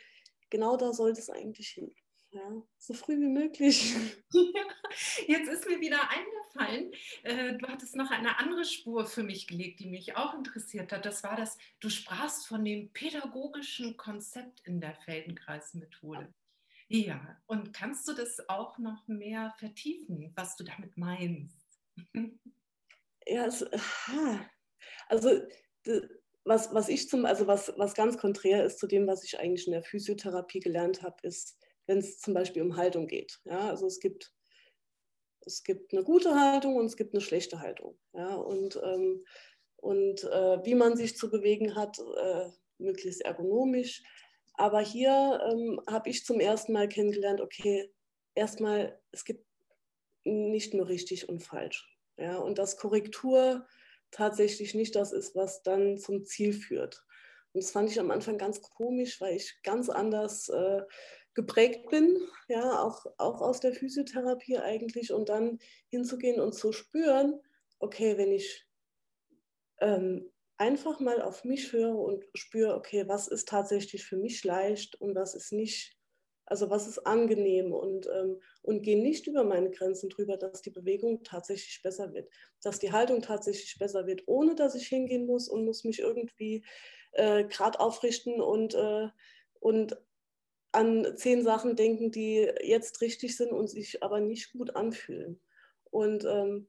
[0.49, 1.93] genau da sollte es eigentlich hin.
[2.31, 3.95] Ja, so früh wie möglich.
[5.27, 6.91] jetzt ist mir wieder eingefallen,
[7.23, 11.05] äh, du hattest noch eine andere Spur für mich gelegt, die mich auch interessiert hat.
[11.05, 16.31] Das war das, du sprachst von dem pädagogischen Konzept in der Feldenkreismethode.
[16.89, 21.57] Ja, und kannst du das auch noch mehr vertiefen, was du damit meinst?
[23.31, 23.63] Ja, es,
[25.07, 25.29] also
[26.45, 29.67] was, was ich zum, also was, was ganz konträr ist zu dem, was ich eigentlich
[29.67, 33.39] in der Physiotherapie gelernt habe, ist, wenn es zum Beispiel um Haltung geht.
[33.43, 34.33] Ja, also es gibt,
[35.41, 37.99] es gibt eine gute Haltung und es gibt eine schlechte Haltung.
[38.13, 39.23] Ja, und ähm,
[39.81, 44.03] und äh, wie man sich zu bewegen hat, äh, möglichst ergonomisch.
[44.59, 47.89] Aber hier ähm, habe ich zum ersten Mal kennengelernt, okay,
[48.35, 49.45] erstmal, es gibt
[50.25, 51.97] nicht nur richtig und falsch.
[52.17, 53.65] Ja, und dass Korrektur
[54.11, 57.05] tatsächlich nicht das ist, was dann zum Ziel führt.
[57.53, 60.81] Und das fand ich am Anfang ganz komisch, weil ich ganz anders äh,
[61.35, 62.17] geprägt bin,
[62.49, 67.39] ja, auch, auch aus der Physiotherapie eigentlich, und dann hinzugehen und zu spüren,
[67.79, 68.67] okay, wenn ich
[69.79, 74.99] ähm, einfach mal auf mich höre und spüre, okay, was ist tatsächlich für mich leicht
[75.01, 75.97] und was ist nicht,
[76.45, 80.71] also was ist angenehm und, ähm, und gehe nicht über meine Grenzen drüber, dass die
[80.71, 82.29] Bewegung tatsächlich besser wird,
[82.61, 86.65] dass die Haltung tatsächlich besser wird, ohne dass ich hingehen muss und muss mich irgendwie
[87.13, 89.07] äh, gerade aufrichten und, äh,
[89.61, 89.97] und
[90.71, 95.41] an zehn Sachen denken, die jetzt richtig sind und sich aber nicht gut anfühlen.
[95.85, 96.67] Und ähm,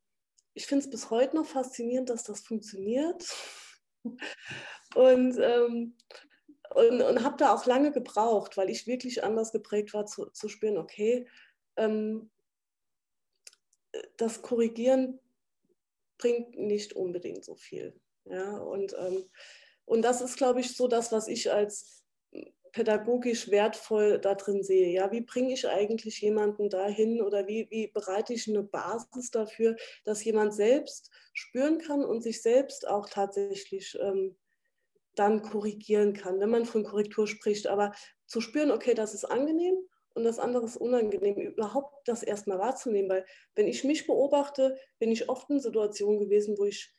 [0.54, 3.24] ich finde es bis heute noch faszinierend, dass das funktioniert.
[4.94, 5.96] Und, ähm,
[6.74, 10.48] und, und habe da auch lange gebraucht, weil ich wirklich anders geprägt war, zu, zu
[10.48, 11.26] spüren, okay,
[11.76, 12.30] ähm,
[14.16, 15.18] das Korrigieren
[16.18, 17.98] bringt nicht unbedingt so viel.
[18.24, 19.24] Ja, und, ähm,
[19.84, 22.04] und das ist, glaube ich, so das, was ich als
[22.72, 24.92] pädagogisch wertvoll da drin sehe.
[24.92, 29.76] Ja, wie bringe ich eigentlich jemanden dahin oder wie, wie bereite ich eine Basis dafür,
[30.04, 34.36] dass jemand selbst spüren kann und sich selbst auch tatsächlich ähm,
[35.14, 37.66] dann korrigieren kann, wenn man von Korrektur spricht.
[37.66, 37.92] Aber
[38.26, 39.76] zu spüren, okay, das ist angenehm
[40.14, 43.10] und das andere ist unangenehm, überhaupt das erstmal wahrzunehmen.
[43.10, 46.94] Weil wenn ich mich beobachte, bin ich oft in Situationen gewesen, wo ich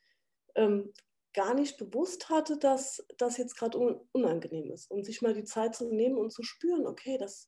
[0.56, 0.94] ähm,
[1.34, 3.78] gar nicht bewusst hatte, dass das jetzt gerade
[4.12, 4.90] unangenehm ist.
[4.90, 7.48] Und sich mal die Zeit zu nehmen und zu spüren, okay, das,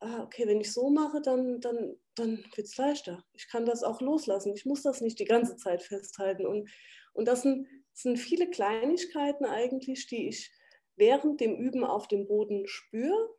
[0.00, 3.24] ah, okay, wenn ich so mache, dann, dann, dann wird es leichter.
[3.32, 4.54] Ich kann das auch loslassen.
[4.54, 6.46] Ich muss das nicht die ganze Zeit festhalten.
[6.46, 6.70] Und,
[7.12, 10.50] und das sind, sind viele Kleinigkeiten eigentlich, die ich
[10.96, 13.34] während dem Üben auf dem Boden spüre,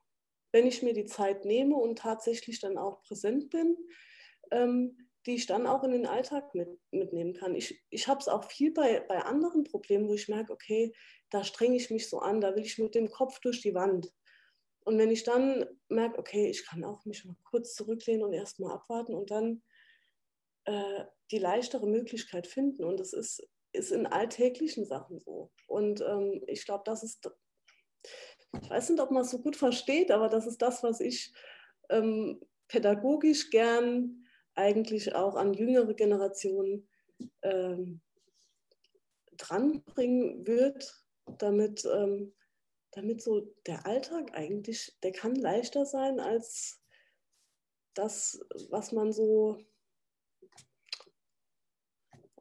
[0.51, 3.75] wenn ich mir die Zeit nehme und tatsächlich dann auch präsent bin.
[4.51, 7.55] Ähm, die ich dann auch in den Alltag mit, mitnehmen kann.
[7.55, 10.93] Ich, ich habe es auch viel bei, bei anderen Problemen, wo ich merke, okay,
[11.29, 14.11] da strenge ich mich so an, da will ich mit dem Kopf durch die Wand.
[14.85, 18.73] Und wenn ich dann merke, okay, ich kann auch mich mal kurz zurücklehnen und erstmal
[18.73, 19.63] abwarten und dann
[20.65, 22.83] äh, die leichtere Möglichkeit finden.
[22.83, 25.51] Und das ist, ist in alltäglichen Sachen so.
[25.67, 27.31] Und ähm, ich glaube, das ist,
[28.61, 31.33] ich weiß nicht, ob man es so gut versteht, aber das ist das, was ich
[31.89, 34.22] ähm, pädagogisch gern
[34.55, 36.87] eigentlich auch an jüngere Generationen
[37.41, 38.01] ähm,
[39.37, 41.03] dranbringen wird,
[41.37, 42.33] damit, ähm,
[42.91, 46.81] damit so der Alltag eigentlich, der kann leichter sein als
[47.93, 48.39] das,
[48.69, 49.57] was man so,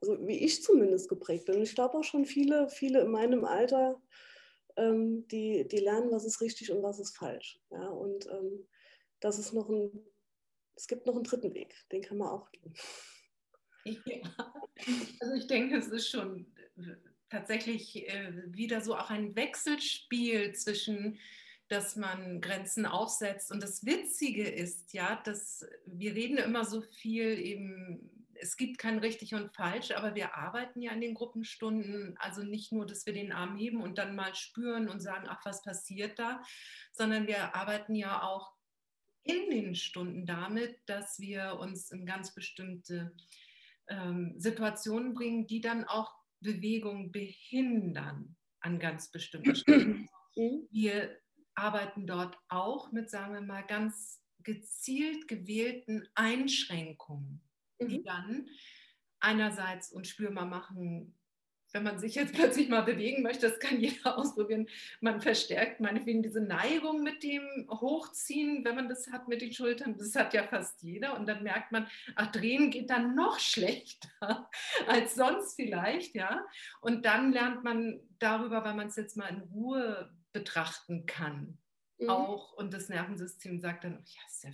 [0.00, 1.56] also wie ich zumindest geprägt bin.
[1.56, 4.00] Und ich glaube auch schon viele, viele in meinem Alter,
[4.76, 7.60] ähm, die, die lernen, was ist richtig und was ist falsch.
[7.70, 8.66] Ja, und ähm,
[9.20, 10.06] das ist noch ein,
[10.74, 12.74] es gibt noch einen dritten Weg, den kann man auch gehen.
[13.84, 14.54] Ja,
[15.20, 16.46] also ich denke, es ist schon
[17.28, 21.18] tatsächlich äh, wieder so auch ein Wechselspiel zwischen
[21.72, 23.50] dass man Grenzen aufsetzt.
[23.50, 28.98] Und das Witzige ist ja, dass wir reden immer so viel eben, es gibt kein
[28.98, 33.14] richtig und falsch, aber wir arbeiten ja in den Gruppenstunden, also nicht nur, dass wir
[33.14, 36.42] den Arm heben und dann mal spüren und sagen, ach, was passiert da,
[36.92, 38.51] sondern wir arbeiten ja auch
[39.24, 43.14] in den Stunden damit, dass wir uns in ganz bestimmte
[43.88, 50.08] ähm, Situationen bringen, die dann auch Bewegung behindern an ganz bestimmten Stellen.
[50.36, 50.66] Mhm.
[50.70, 51.18] Wir
[51.54, 57.42] arbeiten dort auch mit, sagen wir mal, ganz gezielt gewählten Einschränkungen,
[57.80, 58.04] die mhm.
[58.04, 58.48] dann
[59.20, 61.14] einerseits uns spürbar machen,
[61.72, 64.68] wenn man sich jetzt plötzlich mal bewegen möchte, das kann jeder ausprobieren,
[65.00, 69.96] man verstärkt meinetwegen diese Neigung mit dem Hochziehen, wenn man das hat mit den Schultern,
[69.96, 74.48] das hat ja fast jeder und dann merkt man, ach, drehen geht dann noch schlechter
[74.86, 76.46] als sonst vielleicht, ja.
[76.80, 81.58] Und dann lernt man darüber, weil man es jetzt mal in Ruhe betrachten kann,
[81.98, 82.08] mhm.
[82.08, 84.50] auch und das Nervensystem sagt dann, ja, ist ja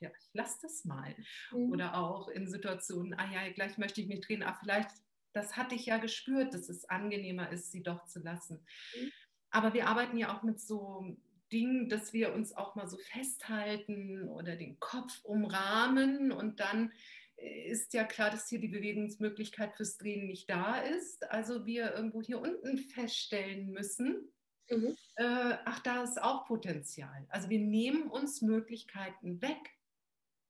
[0.00, 1.14] ja, ich lasse das mal.
[1.52, 1.72] Mhm.
[1.72, 4.90] Oder auch in Situationen, ah ja, gleich möchte ich mich drehen, ah, vielleicht
[5.32, 8.64] das hatte ich ja gespürt, dass es angenehmer ist, sie doch zu lassen.
[8.94, 9.12] Mhm.
[9.50, 11.16] Aber wir arbeiten ja auch mit so
[11.52, 16.92] Dingen, dass wir uns auch mal so festhalten oder den Kopf umrahmen und dann
[17.36, 21.30] äh, ist ja klar, dass hier die Bewegungsmöglichkeit fürs Drehen nicht da ist.
[21.30, 24.30] Also wir irgendwo hier unten feststellen müssen,
[24.70, 24.96] mhm.
[25.16, 27.26] äh, ach, da ist auch Potenzial.
[27.28, 29.78] Also wir nehmen uns Möglichkeiten weg.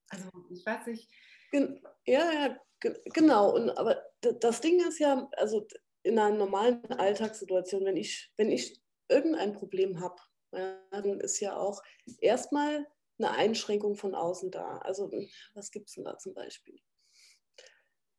[0.08, 1.08] Also ich weiß nicht.
[1.52, 3.54] Ja, ja, genau.
[3.54, 5.66] Und, aber das Ding ist ja, also
[6.02, 10.16] in einer normalen Alltagssituation, wenn ich, wenn ich irgendein Problem habe,
[10.50, 11.82] dann ist ja auch
[12.20, 12.86] erstmal
[13.18, 14.78] eine Einschränkung von außen da.
[14.78, 15.10] Also
[15.54, 16.80] was gibt es denn da zum Beispiel?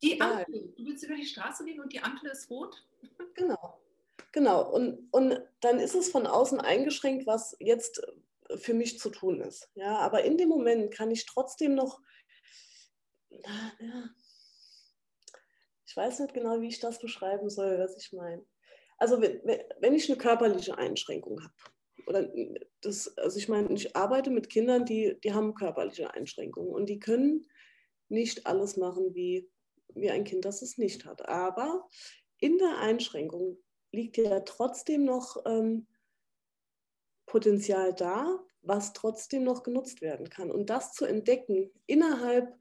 [0.01, 0.73] Die Ampel.
[0.77, 2.75] Du willst über die Straße gehen und die Ampel ist rot?
[3.35, 3.79] Genau.
[4.33, 4.69] Genau.
[4.69, 8.01] Und, und dann ist es von außen eingeschränkt, was jetzt
[8.57, 9.69] für mich zu tun ist.
[9.75, 12.01] Ja, aber in dem Moment kann ich trotzdem noch
[13.45, 14.09] ja,
[15.85, 18.45] ich weiß nicht genau, wie ich das beschreiben soll, was ich meine.
[18.97, 19.41] Also wenn,
[19.79, 21.53] wenn ich eine körperliche Einschränkung habe,
[22.05, 22.29] oder
[22.81, 26.99] das, also ich meine, ich arbeite mit Kindern, die, die haben körperliche Einschränkungen und die
[26.99, 27.45] können
[28.07, 29.49] nicht alles machen, wie,
[29.93, 31.27] wie ein Kind, das es nicht hat.
[31.27, 31.87] Aber
[32.39, 33.57] in der Einschränkung
[33.91, 35.87] liegt ja trotzdem noch ähm,
[37.25, 40.51] Potenzial da, was trotzdem noch genutzt werden kann.
[40.51, 42.57] Und das zu entdecken innerhalb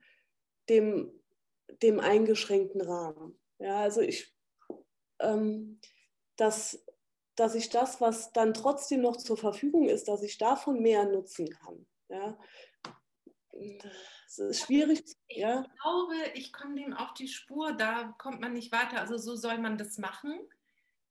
[0.69, 1.13] dem,
[1.83, 3.39] dem eingeschränkten Rahmen.
[3.59, 4.35] Ja, also ich,
[5.21, 5.81] ähm,
[6.37, 6.85] dass,
[7.35, 11.51] dass ich das, was dann trotzdem noch zur Verfügung ist, dass ich davon mehr nutzen
[11.51, 11.87] kann.
[12.09, 12.39] Ja.
[13.53, 15.03] Das ist schwierig.
[15.29, 15.63] Ja.
[15.63, 19.01] Ich glaube, ich komme dem auf die Spur, da kommt man nicht weiter.
[19.01, 20.39] Also so soll man das machen.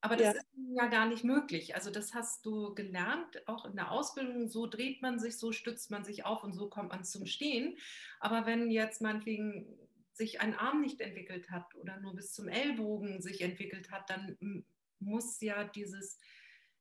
[0.07, 0.41] Aber das ja.
[0.41, 1.75] ist ja gar nicht möglich.
[1.75, 4.47] Also das hast du gelernt, auch in der Ausbildung.
[4.47, 7.77] So dreht man sich, so stützt man sich auf und so kommt man zum Stehen.
[8.19, 9.67] Aber wenn jetzt meinetwegen
[10.13, 14.37] sich ein Arm nicht entwickelt hat oder nur bis zum Ellbogen sich entwickelt hat, dann
[14.99, 16.19] muss ja dieses,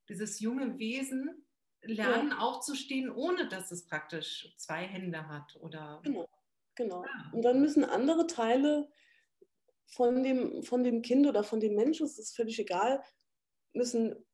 [0.08, 1.44] dieses junge Wesen
[1.82, 2.38] lernen, ja.
[2.38, 5.56] aufzustehen, ohne dass es praktisch zwei Hände hat.
[5.60, 6.28] Oder genau,
[6.74, 7.04] genau.
[7.04, 7.30] Ja.
[7.32, 8.90] Und dann müssen andere Teile
[9.86, 13.02] von dem, von dem Kind oder von dem Menschen, es ist völlig egal,
[13.72, 14.26] müssen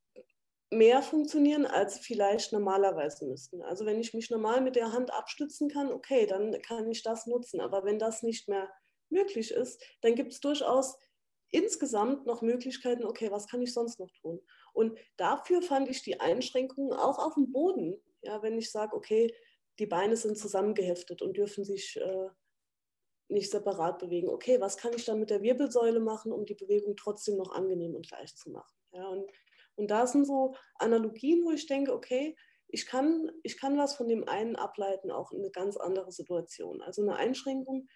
[0.71, 3.63] mehr funktionieren, als vielleicht normalerweise müssten.
[3.63, 7.27] Also wenn ich mich normal mit der Hand abstützen kann, okay, dann kann ich das
[7.27, 7.61] nutzen.
[7.61, 8.73] Aber wenn das nicht mehr
[9.11, 10.97] möglich ist, dann gibt es durchaus
[11.51, 14.41] insgesamt noch Möglichkeiten, okay, was kann ich sonst noch tun?
[14.73, 18.03] Und dafür fand ich die Einschränkungen auch auf dem Boden.
[18.23, 19.33] Ja, wenn ich sage, okay,
[19.79, 22.29] die Beine sind zusammengeheftet und dürfen sich äh,
[23.29, 24.29] nicht separat bewegen.
[24.29, 27.95] Okay, was kann ich dann mit der Wirbelsäule machen, um die Bewegung trotzdem noch angenehm
[27.95, 28.75] und leicht zu machen?
[28.93, 29.31] Ja, und,
[29.77, 32.37] und da sind so Analogien, wo ich denke, okay,
[32.69, 36.81] ich kann, ich kann was von dem einen ableiten, auch in eine ganz andere Situation.
[36.81, 37.89] Also eine Einschränkung,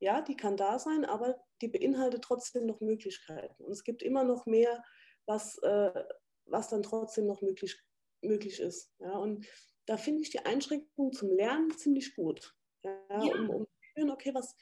[0.00, 3.62] ja, die kann da sein, aber die beinhaltet trotzdem noch Möglichkeiten.
[3.62, 4.82] Und es gibt immer noch mehr,
[5.26, 6.04] was, äh,
[6.46, 7.80] was dann trotzdem noch möglich,
[8.22, 8.92] möglich ist.
[8.98, 9.16] Ja?
[9.16, 9.46] Und
[9.86, 12.54] da finde ich die Einschränkung zum Lernen ziemlich gut.
[12.82, 12.98] Ja?
[13.08, 13.34] ja.
[13.34, 14.56] Um, um spüren, okay, was,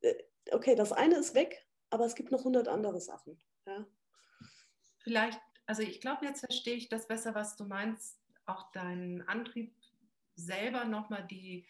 [0.00, 0.14] äh,
[0.52, 3.40] okay, das eine ist weg, aber es gibt noch hundert andere Sachen.
[3.66, 3.86] Ja?
[4.98, 9.74] Vielleicht, also ich glaube, jetzt verstehe ich das besser, was du meinst, auch deinen Antrieb
[10.36, 11.66] selber nochmal die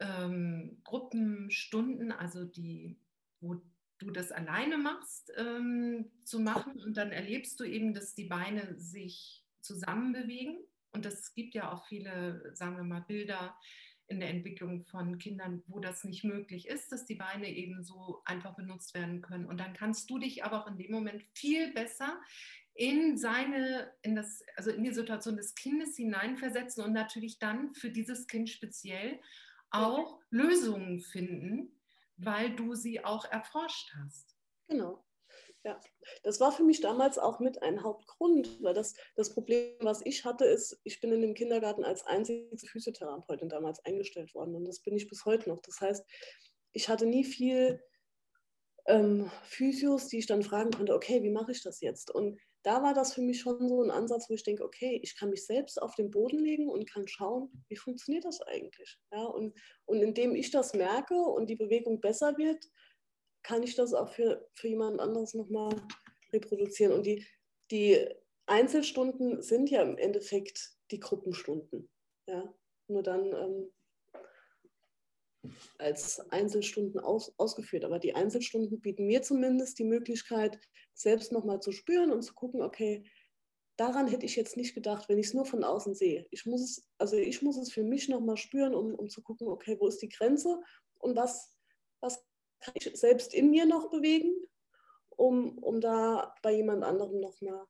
[0.00, 2.98] ähm, Gruppenstunden, also die,
[3.40, 3.62] wo
[3.98, 8.78] du das alleine machst, ähm, zu machen und dann erlebst du eben, dass die Beine
[8.78, 10.58] sich zusammen bewegen
[10.92, 13.54] und es gibt ja auch viele, sagen wir mal, Bilder
[14.10, 18.20] in der Entwicklung von Kindern, wo das nicht möglich ist, dass die Beine eben so
[18.24, 19.46] einfach benutzt werden können.
[19.46, 22.20] Und dann kannst du dich aber auch in dem Moment viel besser
[22.74, 27.90] in seine, in das, also in die Situation des Kindes hineinversetzen und natürlich dann für
[27.90, 29.20] dieses Kind speziell
[29.70, 31.80] auch Lösungen finden,
[32.16, 34.36] weil du sie auch erforscht hast.
[34.68, 35.04] Genau.
[35.62, 35.78] Ja,
[36.22, 40.24] das war für mich damals auch mit ein Hauptgrund, weil das, das Problem, was ich
[40.24, 44.80] hatte, ist, ich bin in dem Kindergarten als einzige Physiotherapeutin damals eingestellt worden und das
[44.80, 45.60] bin ich bis heute noch.
[45.60, 46.06] Das heißt,
[46.72, 47.82] ich hatte nie viel
[48.86, 52.10] ähm, Physios, die ich dann fragen konnte, okay, wie mache ich das jetzt?
[52.10, 55.16] Und da war das für mich schon so ein Ansatz, wo ich denke, okay, ich
[55.16, 58.98] kann mich selbst auf den Boden legen und kann schauen, wie funktioniert das eigentlich.
[59.12, 62.66] Ja, und, und indem ich das merke und die Bewegung besser wird,
[63.42, 65.74] kann ich das auch für, für jemand anderes nochmal
[66.32, 66.92] reproduzieren.
[66.92, 67.26] Und die,
[67.70, 68.06] die
[68.46, 71.88] Einzelstunden sind ja im Endeffekt die Gruppenstunden.
[72.26, 72.52] Ja?
[72.88, 73.72] Nur dann ähm,
[75.78, 77.84] als Einzelstunden aus, ausgeführt.
[77.84, 80.58] Aber die Einzelstunden bieten mir zumindest die Möglichkeit,
[80.94, 83.04] selbst nochmal zu spüren und zu gucken, okay,
[83.76, 86.26] daran hätte ich jetzt nicht gedacht, wenn ich es nur von außen sehe.
[86.30, 89.48] Ich muss es, also ich muss es für mich nochmal spüren, um, um zu gucken,
[89.48, 90.60] okay, wo ist die Grenze
[90.98, 91.56] und was,
[92.00, 92.22] was
[92.60, 94.34] kann ich selbst in mir noch bewegen,
[95.10, 97.66] um, um da bei jemand anderem nochmal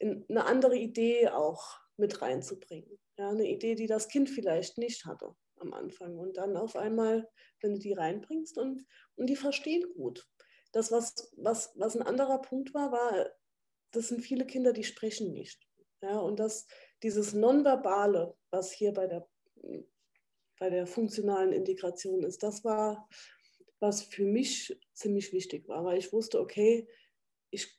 [0.00, 2.98] eine andere Idee auch mit reinzubringen.
[3.18, 6.16] Ja, eine Idee, die das Kind vielleicht nicht hatte am Anfang.
[6.18, 7.28] Und dann auf einmal,
[7.60, 8.86] wenn du die reinbringst und,
[9.16, 10.26] und die verstehen gut.
[10.72, 13.28] Das, was, was, was ein anderer Punkt war, war,
[13.90, 15.66] das sind viele Kinder, die sprechen nicht.
[16.02, 16.66] Ja, und das,
[17.02, 19.28] dieses Nonverbale, was hier bei der,
[20.60, 23.08] bei der funktionalen Integration ist, das war,
[23.80, 26.88] was für mich ziemlich wichtig war, weil ich wusste, okay,
[27.50, 27.78] ich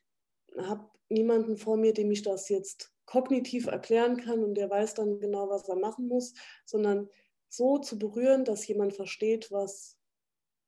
[0.57, 5.19] habe niemanden vor mir, dem ich das jetzt kognitiv erklären kann und der weiß dann
[5.19, 6.33] genau, was er machen muss,
[6.65, 7.09] sondern
[7.49, 9.97] so zu berühren, dass jemand versteht, was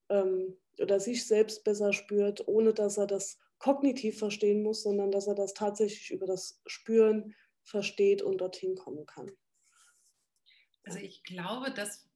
[0.10, 5.28] ähm, oder sich selbst besser spürt, ohne dass er das kognitiv verstehen muss, sondern dass
[5.28, 9.32] er das tatsächlich über das Spüren versteht und dorthin kommen kann.
[10.84, 12.10] Also ich glaube, dass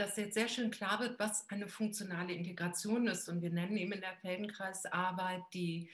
[0.00, 3.28] das jetzt sehr schön klar wird, was eine funktionale Integration ist.
[3.28, 5.90] Und wir nennen eben in der Feldenkreisarbeit die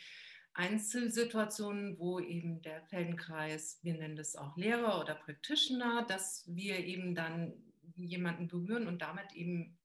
[0.54, 7.14] Einzelsituationen, wo eben der Feldenkreis, wir nennen das auch Lehrer oder Practitioner, dass wir eben
[7.14, 7.52] dann
[7.96, 9.76] jemanden berühren und damit eben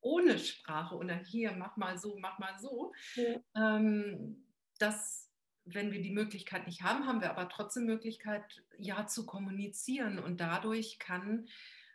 [0.00, 3.40] ohne Sprache oder hier, mach mal so, mach mal so, ja.
[3.56, 4.44] ähm,
[4.78, 5.30] dass
[5.64, 10.40] wenn wir die Möglichkeit nicht haben, haben wir aber trotzdem Möglichkeit, ja zu kommunizieren und
[10.40, 11.48] dadurch kann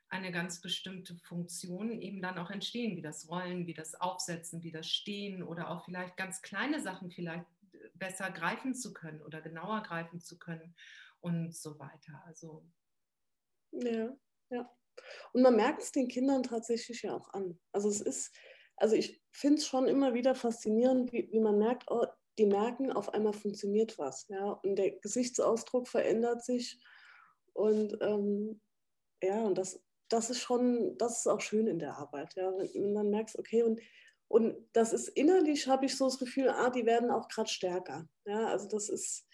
[0.10, 4.72] eine ganz bestimmte Funktion eben dann auch entstehen, wie das Rollen, wie das Aufsetzen, wie
[4.72, 7.46] das Stehen oder auch vielleicht ganz kleine Sachen vielleicht
[7.96, 10.76] besser greifen zu können oder genauer greifen zu können
[11.20, 12.24] und so weiter.
[12.26, 12.66] Also
[13.72, 14.16] ja,
[14.50, 14.74] ja.
[15.34, 17.60] Und man merkt es den Kindern tatsächlich ja auch an.
[17.72, 18.36] Also es ist,
[18.78, 22.06] also ich finde es schon immer wieder faszinierend, wie, wie man merkt, oh,
[22.38, 24.28] die merken, auf einmal funktioniert was.
[24.30, 24.52] Ja?
[24.52, 26.80] Und der Gesichtsausdruck verändert sich.
[27.54, 28.62] Und ähm,
[29.22, 32.36] ja, und das, das ist schon, das ist auch schön in der Arbeit.
[32.36, 32.52] Ja?
[32.58, 33.80] Wenn, man merkt, okay, und
[34.28, 38.08] und das ist innerlich, habe ich so das Gefühl, ah, die werden auch gerade stärker.
[38.26, 39.26] Ja, also das ist,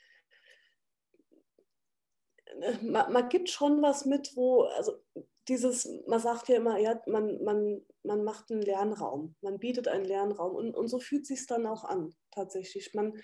[2.45, 5.01] äh, man, man, gibt schon was mit, wo, also
[5.47, 10.05] dieses, man sagt ja immer, ja, man, man, man macht einen Lernraum, man bietet einen
[10.05, 12.93] Lernraum und, und so fühlt sich dann auch an, tatsächlich.
[12.93, 13.19] Man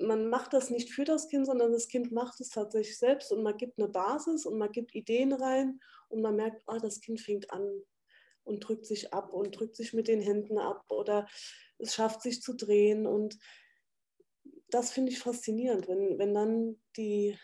[0.00, 3.42] man macht das nicht für das Kind, sondern das Kind macht es tatsächlich selbst und
[3.42, 7.20] man gibt eine Basis und man gibt Ideen rein und man merkt, oh, das Kind
[7.20, 7.82] fängt an,
[8.44, 11.28] und drückt sich ab und drückt sich mit den Händen ab oder
[11.78, 13.06] es schafft sich zu drehen.
[13.06, 13.38] Und
[14.70, 17.38] das finde ich faszinierend, wenn, wenn dann die,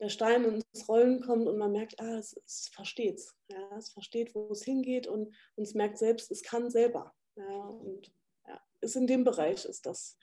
[0.00, 3.34] der Stein ins Rollen kommt und man merkt, ah, es, es versteht es.
[3.48, 7.14] Ja, es versteht, wo es hingeht und, und es merkt selbst, es kann selber.
[7.36, 8.12] Ja, und
[8.46, 10.18] ja, ist in dem Bereich ist das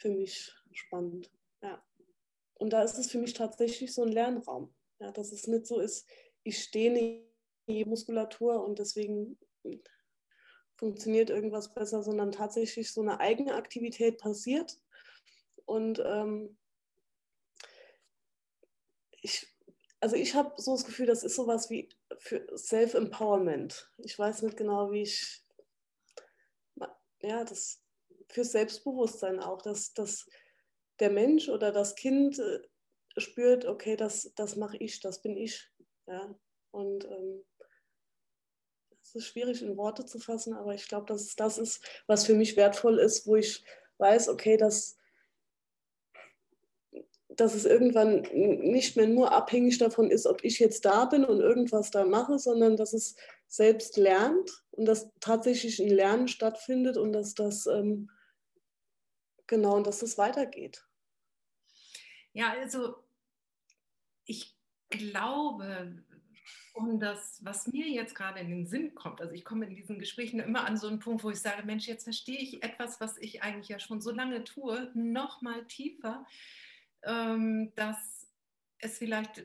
[0.00, 1.30] für mich spannend.
[1.62, 1.84] Ja.
[2.54, 4.74] Und da ist es für mich tatsächlich so ein Lernraum.
[4.98, 6.06] Ja, dass es nicht so ist,
[6.42, 7.24] ich stehe
[7.68, 9.38] die Muskulatur und deswegen
[10.76, 14.78] funktioniert irgendwas besser, sondern tatsächlich so eine Eigenaktivität passiert.
[15.64, 16.58] Und ähm,
[19.22, 19.46] ich,
[20.00, 21.88] also ich habe so das Gefühl, das ist sowas wie
[22.18, 23.92] für Self-Empowerment.
[23.98, 25.44] Ich weiß nicht genau, wie ich,
[27.20, 27.82] ja, das
[28.30, 30.26] für Selbstbewusstsein auch, dass, dass
[31.00, 32.60] der Mensch oder das Kind äh,
[33.16, 35.68] spürt, okay, das, das mache ich, das bin ich.
[36.06, 36.34] Ja?
[36.70, 37.44] Und ähm,
[39.02, 42.24] es ist schwierig in Worte zu fassen, aber ich glaube, dass es das ist, was
[42.24, 43.64] für mich wertvoll ist, wo ich
[43.98, 44.96] weiß, okay, dass,
[47.28, 51.40] dass es irgendwann nicht mehr nur abhängig davon ist, ob ich jetzt da bin und
[51.40, 53.16] irgendwas da mache, sondern dass es
[53.48, 58.10] selbst lernt und dass tatsächlich ein Lernen stattfindet und dass das ähm,
[59.50, 60.86] genau und dass das weitergeht.
[62.32, 63.04] Ja, also
[64.24, 64.56] ich
[64.88, 66.02] glaube,
[66.72, 69.98] um das, was mir jetzt gerade in den Sinn kommt, also ich komme in diesen
[69.98, 73.18] Gesprächen immer an so einen Punkt, wo ich sage, Mensch, jetzt verstehe ich etwas, was
[73.18, 76.24] ich eigentlich ja schon so lange tue, noch mal tiefer,
[77.02, 78.28] ähm, dass
[78.78, 79.44] es vielleicht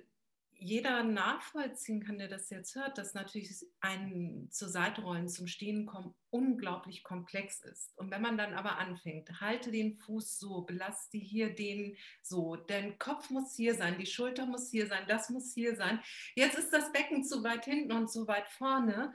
[0.58, 5.86] jeder nachvollziehen kann, der das jetzt hört, dass natürlich ein zur Seite rollen, zum Stehen
[5.86, 7.97] kommen unglaublich komplex ist.
[7.97, 12.97] Und wenn man dann aber anfängt, halte den Fuß so, belaste hier den so, dein
[12.99, 15.99] Kopf muss hier sein, die Schulter muss hier sein, das muss hier sein.
[16.36, 19.14] Jetzt ist das Becken zu weit hinten und zu weit vorne.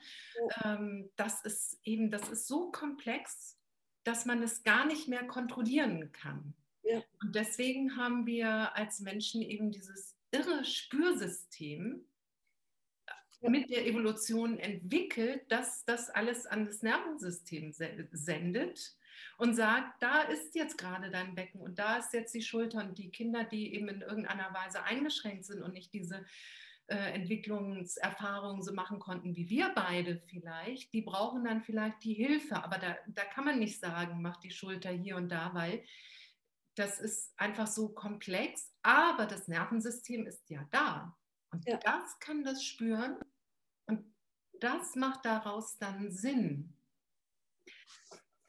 [0.62, 0.76] Ja.
[0.76, 3.58] Ähm, das ist eben, das ist so komplex,
[4.04, 6.54] dass man es gar nicht mehr kontrollieren kann.
[6.82, 7.02] Ja.
[7.20, 12.04] Und deswegen haben wir als Menschen eben dieses irre Spürsystem
[13.42, 18.96] mit der Evolution entwickelt, dass das alles an das Nervensystem sendet
[19.38, 22.98] und sagt, da ist jetzt gerade dein Becken und da ist jetzt die Schulter und
[22.98, 26.26] die Kinder, die eben in irgendeiner Weise eingeschränkt sind und nicht diese
[26.88, 32.62] äh, Entwicklungserfahrungen so machen konnten wie wir beide vielleicht, die brauchen dann vielleicht die Hilfe.
[32.62, 35.82] Aber da, da kann man nicht sagen, mach die Schulter hier und da, weil
[36.80, 41.16] das ist einfach so komplex, aber das Nervensystem ist ja da.
[41.52, 41.76] Und ja.
[41.76, 43.18] das kann das spüren
[43.86, 44.14] und
[44.60, 46.74] das macht daraus dann Sinn.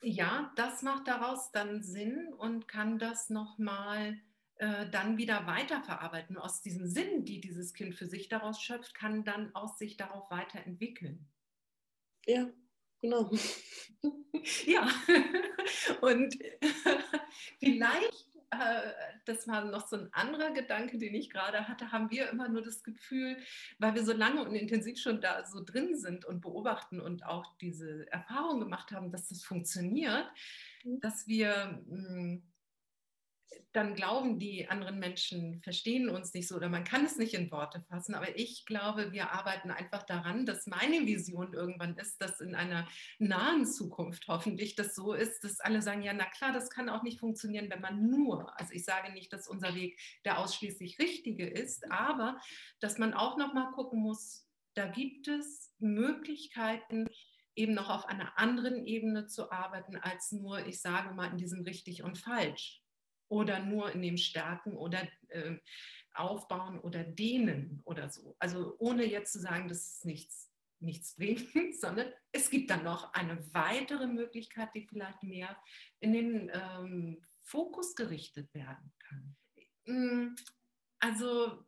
[0.01, 4.19] Ja, das macht daraus dann Sinn und kann das nochmal
[4.55, 6.37] äh, dann wieder weiterverarbeiten.
[6.37, 10.31] Aus diesem Sinn, die dieses Kind für sich daraus schöpft, kann dann aus sich darauf
[10.31, 11.27] weiterentwickeln.
[12.25, 12.49] Ja,
[13.01, 13.31] genau.
[14.65, 14.89] ja,
[16.01, 16.37] und
[17.59, 18.91] vielleicht, äh,
[19.25, 22.61] das war noch so ein anderer Gedanke, den ich gerade hatte, haben wir immer nur
[22.61, 23.37] das Gefühl,
[23.79, 27.57] weil wir so lange und intensiv schon da so drin sind und beobachten und auch
[27.57, 30.27] diese Erfahrung gemacht haben, dass das funktioniert,
[30.83, 30.99] mhm.
[30.99, 32.43] dass wir mh, hm,
[33.73, 37.51] dann glauben die anderen Menschen verstehen uns nicht so oder man kann es nicht in
[37.51, 38.15] Worte fassen.
[38.15, 42.87] Aber ich glaube, wir arbeiten einfach daran, dass meine Vision irgendwann ist, dass in einer
[43.17, 47.03] nahen Zukunft hoffentlich das so ist, dass alle sagen, ja, na klar, das kann auch
[47.03, 51.47] nicht funktionieren, wenn man nur, also ich sage nicht, dass unser Weg der ausschließlich richtige
[51.47, 52.39] ist, aber
[52.81, 57.07] dass man auch noch mal gucken muss, da gibt es Möglichkeiten,
[57.55, 61.61] eben noch auf einer anderen Ebene zu arbeiten, als nur, ich sage mal, in diesem
[61.63, 62.80] richtig und falsch
[63.31, 65.57] oder nur in dem Stärken oder äh,
[66.13, 68.35] Aufbauen oder Dehnen oder so.
[68.39, 73.13] Also ohne jetzt zu sagen, dass es nichts, nichts bringt, sondern es gibt dann noch
[73.13, 75.57] eine weitere Möglichkeit, die vielleicht mehr
[76.01, 79.35] in den ähm, Fokus gerichtet werden kann.
[79.85, 80.35] Mm,
[80.99, 81.65] also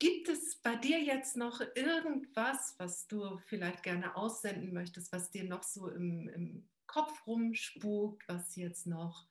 [0.00, 5.42] Gibt es bei dir jetzt noch irgendwas, was du vielleicht gerne aussenden möchtest, was dir
[5.42, 9.26] noch so im, im Kopf rumspukt, was jetzt noch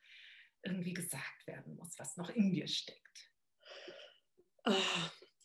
[0.67, 3.31] irgendwie gesagt werden muss, was noch in dir steckt?
[4.63, 4.73] Ah,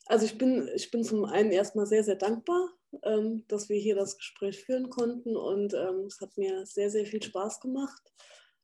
[0.07, 2.71] also ich bin, ich bin zum einen erstmal sehr, sehr dankbar,
[3.05, 7.07] ähm, dass wir hier das Gespräch führen konnten und ähm, es hat mir sehr, sehr
[7.07, 8.13] viel Spaß gemacht.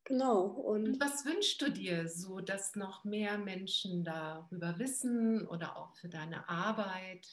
[0.05, 0.47] Genau.
[0.47, 5.95] Und, und was wünschst du dir so, dass noch mehr Menschen darüber wissen oder auch
[5.97, 7.27] für deine Arbeit?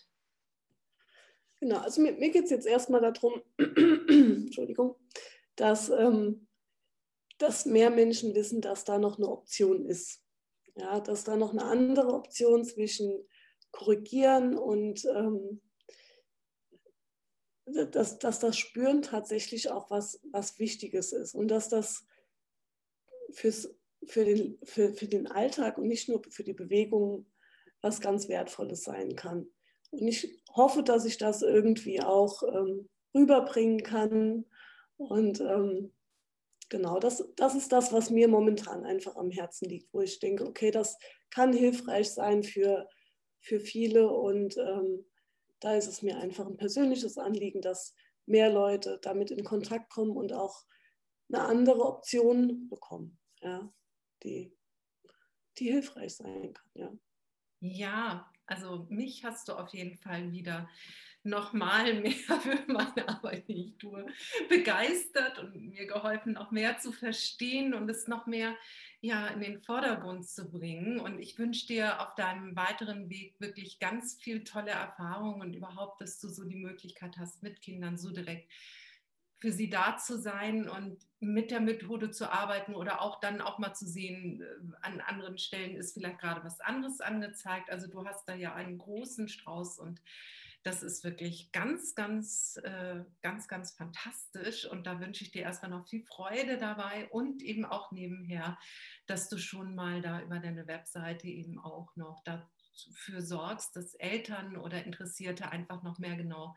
[1.61, 4.95] Genau, also mir, mir geht es jetzt erstmal darum, Entschuldigung,
[5.55, 6.44] dass ähm,
[7.37, 10.21] dass mehr Menschen wissen, dass da noch eine Option ist.
[10.75, 13.25] Ja, dass da noch eine andere Option zwischen
[13.71, 15.61] korrigieren und ähm,
[17.65, 22.05] dass, dass das Spüren tatsächlich auch was, was Wichtiges ist und dass das
[23.31, 23.73] fürs,
[24.05, 27.25] für, den, für, für den Alltag und nicht nur für die Bewegung
[27.81, 29.47] was ganz Wertvolles sein kann.
[29.91, 34.45] Und ich hoffe, dass ich das irgendwie auch ähm, rüberbringen kann
[34.97, 35.93] und ähm,
[36.69, 40.45] genau, das, das ist das, was mir momentan einfach am Herzen liegt, wo ich denke,
[40.45, 40.97] okay, das
[41.29, 42.87] kann hilfreich sein für,
[43.39, 45.05] für viele und ähm,
[45.59, 47.95] da ist es mir einfach ein persönliches Anliegen, dass
[48.25, 50.65] mehr Leute damit in Kontakt kommen und auch
[51.31, 53.71] eine andere Option bekommen, ja,
[54.23, 54.55] die,
[55.57, 56.69] die hilfreich sein kann.
[56.73, 56.93] Ja.
[57.59, 60.69] ja, also mich hast du auf jeden Fall wieder
[61.25, 62.11] nochmal mehr
[62.41, 64.05] für meine Arbeit, die ich tue,
[64.49, 68.55] begeistert und mir geholfen, noch mehr zu verstehen und es noch mehr
[69.01, 70.99] ja, in den Vordergrund zu bringen.
[70.99, 76.01] Und ich wünsche dir auf deinem weiteren Weg wirklich ganz viel tolle Erfahrungen und überhaupt,
[76.01, 78.51] dass du so die Möglichkeit hast, mit Kindern so direkt
[79.39, 83.59] für sie da zu sein und mit der Methode zu arbeiten oder auch dann auch
[83.59, 84.45] mal zu sehen, äh,
[84.81, 87.69] an anderen Stellen ist vielleicht gerade was anderes angezeigt.
[87.69, 90.01] Also du hast da ja einen großen Strauß und
[90.65, 94.65] das ist wirklich ganz, ganz, äh, ganz, ganz fantastisch.
[94.65, 98.57] Und da wünsche ich dir erstmal noch viel Freude dabei und eben auch nebenher,
[99.05, 104.57] dass du schon mal da über deine Webseite eben auch noch dafür sorgst, dass Eltern
[104.57, 106.55] oder Interessierte einfach noch mehr genau,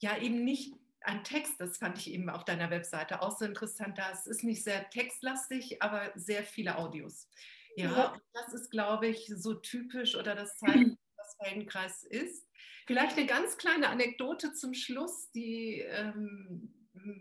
[0.00, 3.98] ja, eben nicht ein Text, das fand ich eben auf deiner Webseite auch so interessant.
[3.98, 7.28] Das ist nicht sehr textlastig, aber sehr viele Audios.
[7.76, 8.20] Ja, ja.
[8.32, 10.96] das ist, glaube ich, so typisch oder das zeigt,
[11.44, 12.48] was Feldenkreis ist.
[12.86, 15.30] Vielleicht eine ganz kleine Anekdote zum Schluss.
[15.32, 16.72] Die, ähm,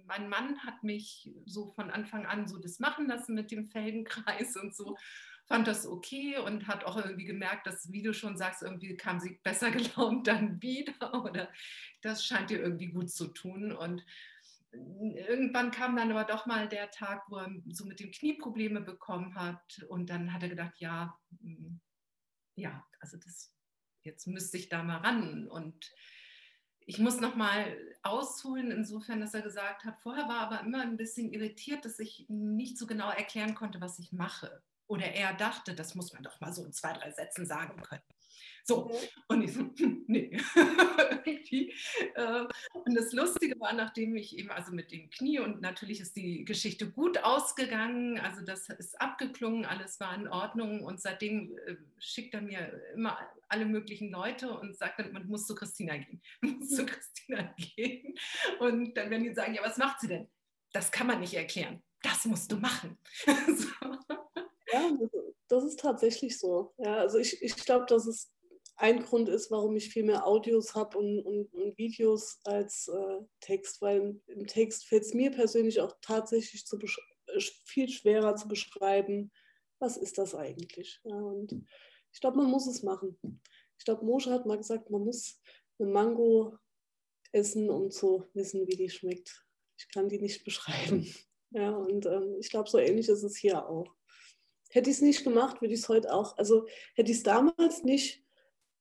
[0.06, 4.56] mein Mann hat mich so von Anfang an so das machen lassen mit dem Feldenkreis
[4.58, 4.98] und so
[5.46, 9.20] fand das okay und hat auch irgendwie gemerkt, dass, wie du schon sagst, irgendwie kam
[9.20, 11.50] sie besser gelaunt dann wieder oder
[12.02, 13.74] das scheint ihr irgendwie gut zu tun.
[13.74, 14.06] Und
[14.72, 18.80] irgendwann kam dann aber doch mal der Tag, wo er so mit dem Knie Probleme
[18.80, 21.82] bekommen hat und dann hat er gedacht, ja, hm,
[22.56, 23.54] ja, also das
[24.04, 25.48] jetzt müsste ich da mal ran.
[25.48, 25.92] Und
[26.86, 30.98] ich muss noch mal ausholen, insofern, dass er gesagt hat, vorher war aber immer ein
[30.98, 34.62] bisschen irritiert, dass ich nicht so genau erklären konnte, was ich mache.
[34.88, 38.04] Oder er dachte, das muss man doch mal so in zwei, drei Sätzen sagen können.
[38.66, 38.94] So, mhm.
[39.28, 39.70] und ich so,
[40.08, 40.38] nee.
[42.16, 46.16] Äh, und das Lustige war, nachdem ich eben, also mit dem Knie und natürlich ist
[46.16, 51.76] die Geschichte gut ausgegangen, also das ist abgeklungen, alles war in Ordnung und seitdem äh,
[52.00, 56.22] schickt er mir immer alle möglichen Leute und sagt dann, man muss zu Christina gehen,
[56.42, 58.16] muss zu Christina gehen.
[58.60, 60.28] Und dann werden die sagen, ja, was macht sie denn?
[60.72, 61.84] Das kann man nicht erklären.
[62.02, 62.98] Das musst du machen.
[63.26, 63.90] so.
[64.72, 64.92] Ja,
[65.48, 66.74] das ist tatsächlich so.
[66.78, 68.33] Ja, also ich, ich glaube, dass es
[68.84, 73.22] ein Grund ist, warum ich viel mehr Audios habe und, und, und, Videos als äh,
[73.40, 78.50] Text, weil im Text fällt es mir persönlich auch tatsächlich zu äh, viel schwerer zu
[78.50, 79.32] beschreiben,
[79.80, 81.00] was ist das eigentlich.
[81.06, 81.54] Ja, und
[82.12, 83.18] ich glaube, man muss es machen.
[83.80, 85.40] Ich glaube, Moshe hat mal gesagt, man muss
[85.80, 86.58] eine Mango
[87.32, 89.46] essen, um zu wissen, wie die schmeckt.
[89.78, 91.08] Ich kann die nicht beschreiben.
[91.56, 93.86] Ja, und ähm, ich glaube, so ähnlich ist es hier auch.
[94.72, 96.66] Hätte ich es nicht gemacht, würde ich es heute auch, also
[96.96, 98.24] hätte ich es damals nicht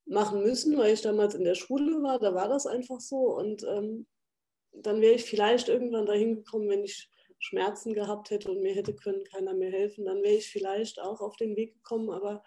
[0.07, 3.37] machen müssen, weil ich damals in der Schule war, da war das einfach so.
[3.37, 4.07] Und ähm,
[4.73, 8.95] dann wäre ich vielleicht irgendwann dahin gekommen, wenn ich Schmerzen gehabt hätte und mir hätte
[8.95, 12.11] können keiner mehr helfen, dann wäre ich vielleicht auch auf den Weg gekommen.
[12.11, 12.45] Aber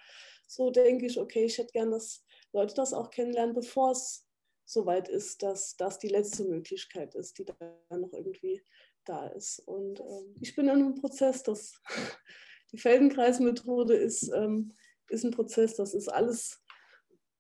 [0.47, 4.25] so denke ich, okay, ich hätte gern, dass Leute das auch kennenlernen, bevor es
[4.65, 7.55] soweit ist, dass das die letzte Möglichkeit ist, die da
[7.89, 8.63] noch irgendwie
[9.03, 9.59] da ist.
[9.59, 11.81] Und ähm, ich bin in einem Prozess, das
[12.71, 14.73] die Feldenkreismethode ist, ähm,
[15.09, 16.63] ist ein Prozess, das ist alles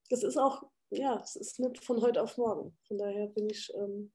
[0.09, 2.77] das ist auch, ja, es ist nicht von heute auf morgen.
[2.87, 4.11] Von daher bin ich, ähm,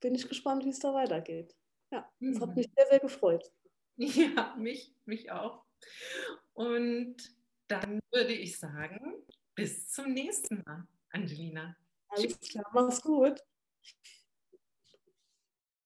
[0.00, 1.54] bin ich gespannt, wie es da weitergeht.
[1.90, 2.54] Ja, es hat mhm.
[2.54, 3.50] mich sehr, sehr gefreut.
[3.96, 5.64] Ja, mich, mich auch.
[6.54, 7.16] Und
[7.68, 9.22] dann würde ich sagen,
[9.54, 11.76] bis zum nächsten Mal, Angelina.
[12.08, 13.38] Alles klar, mach's gut.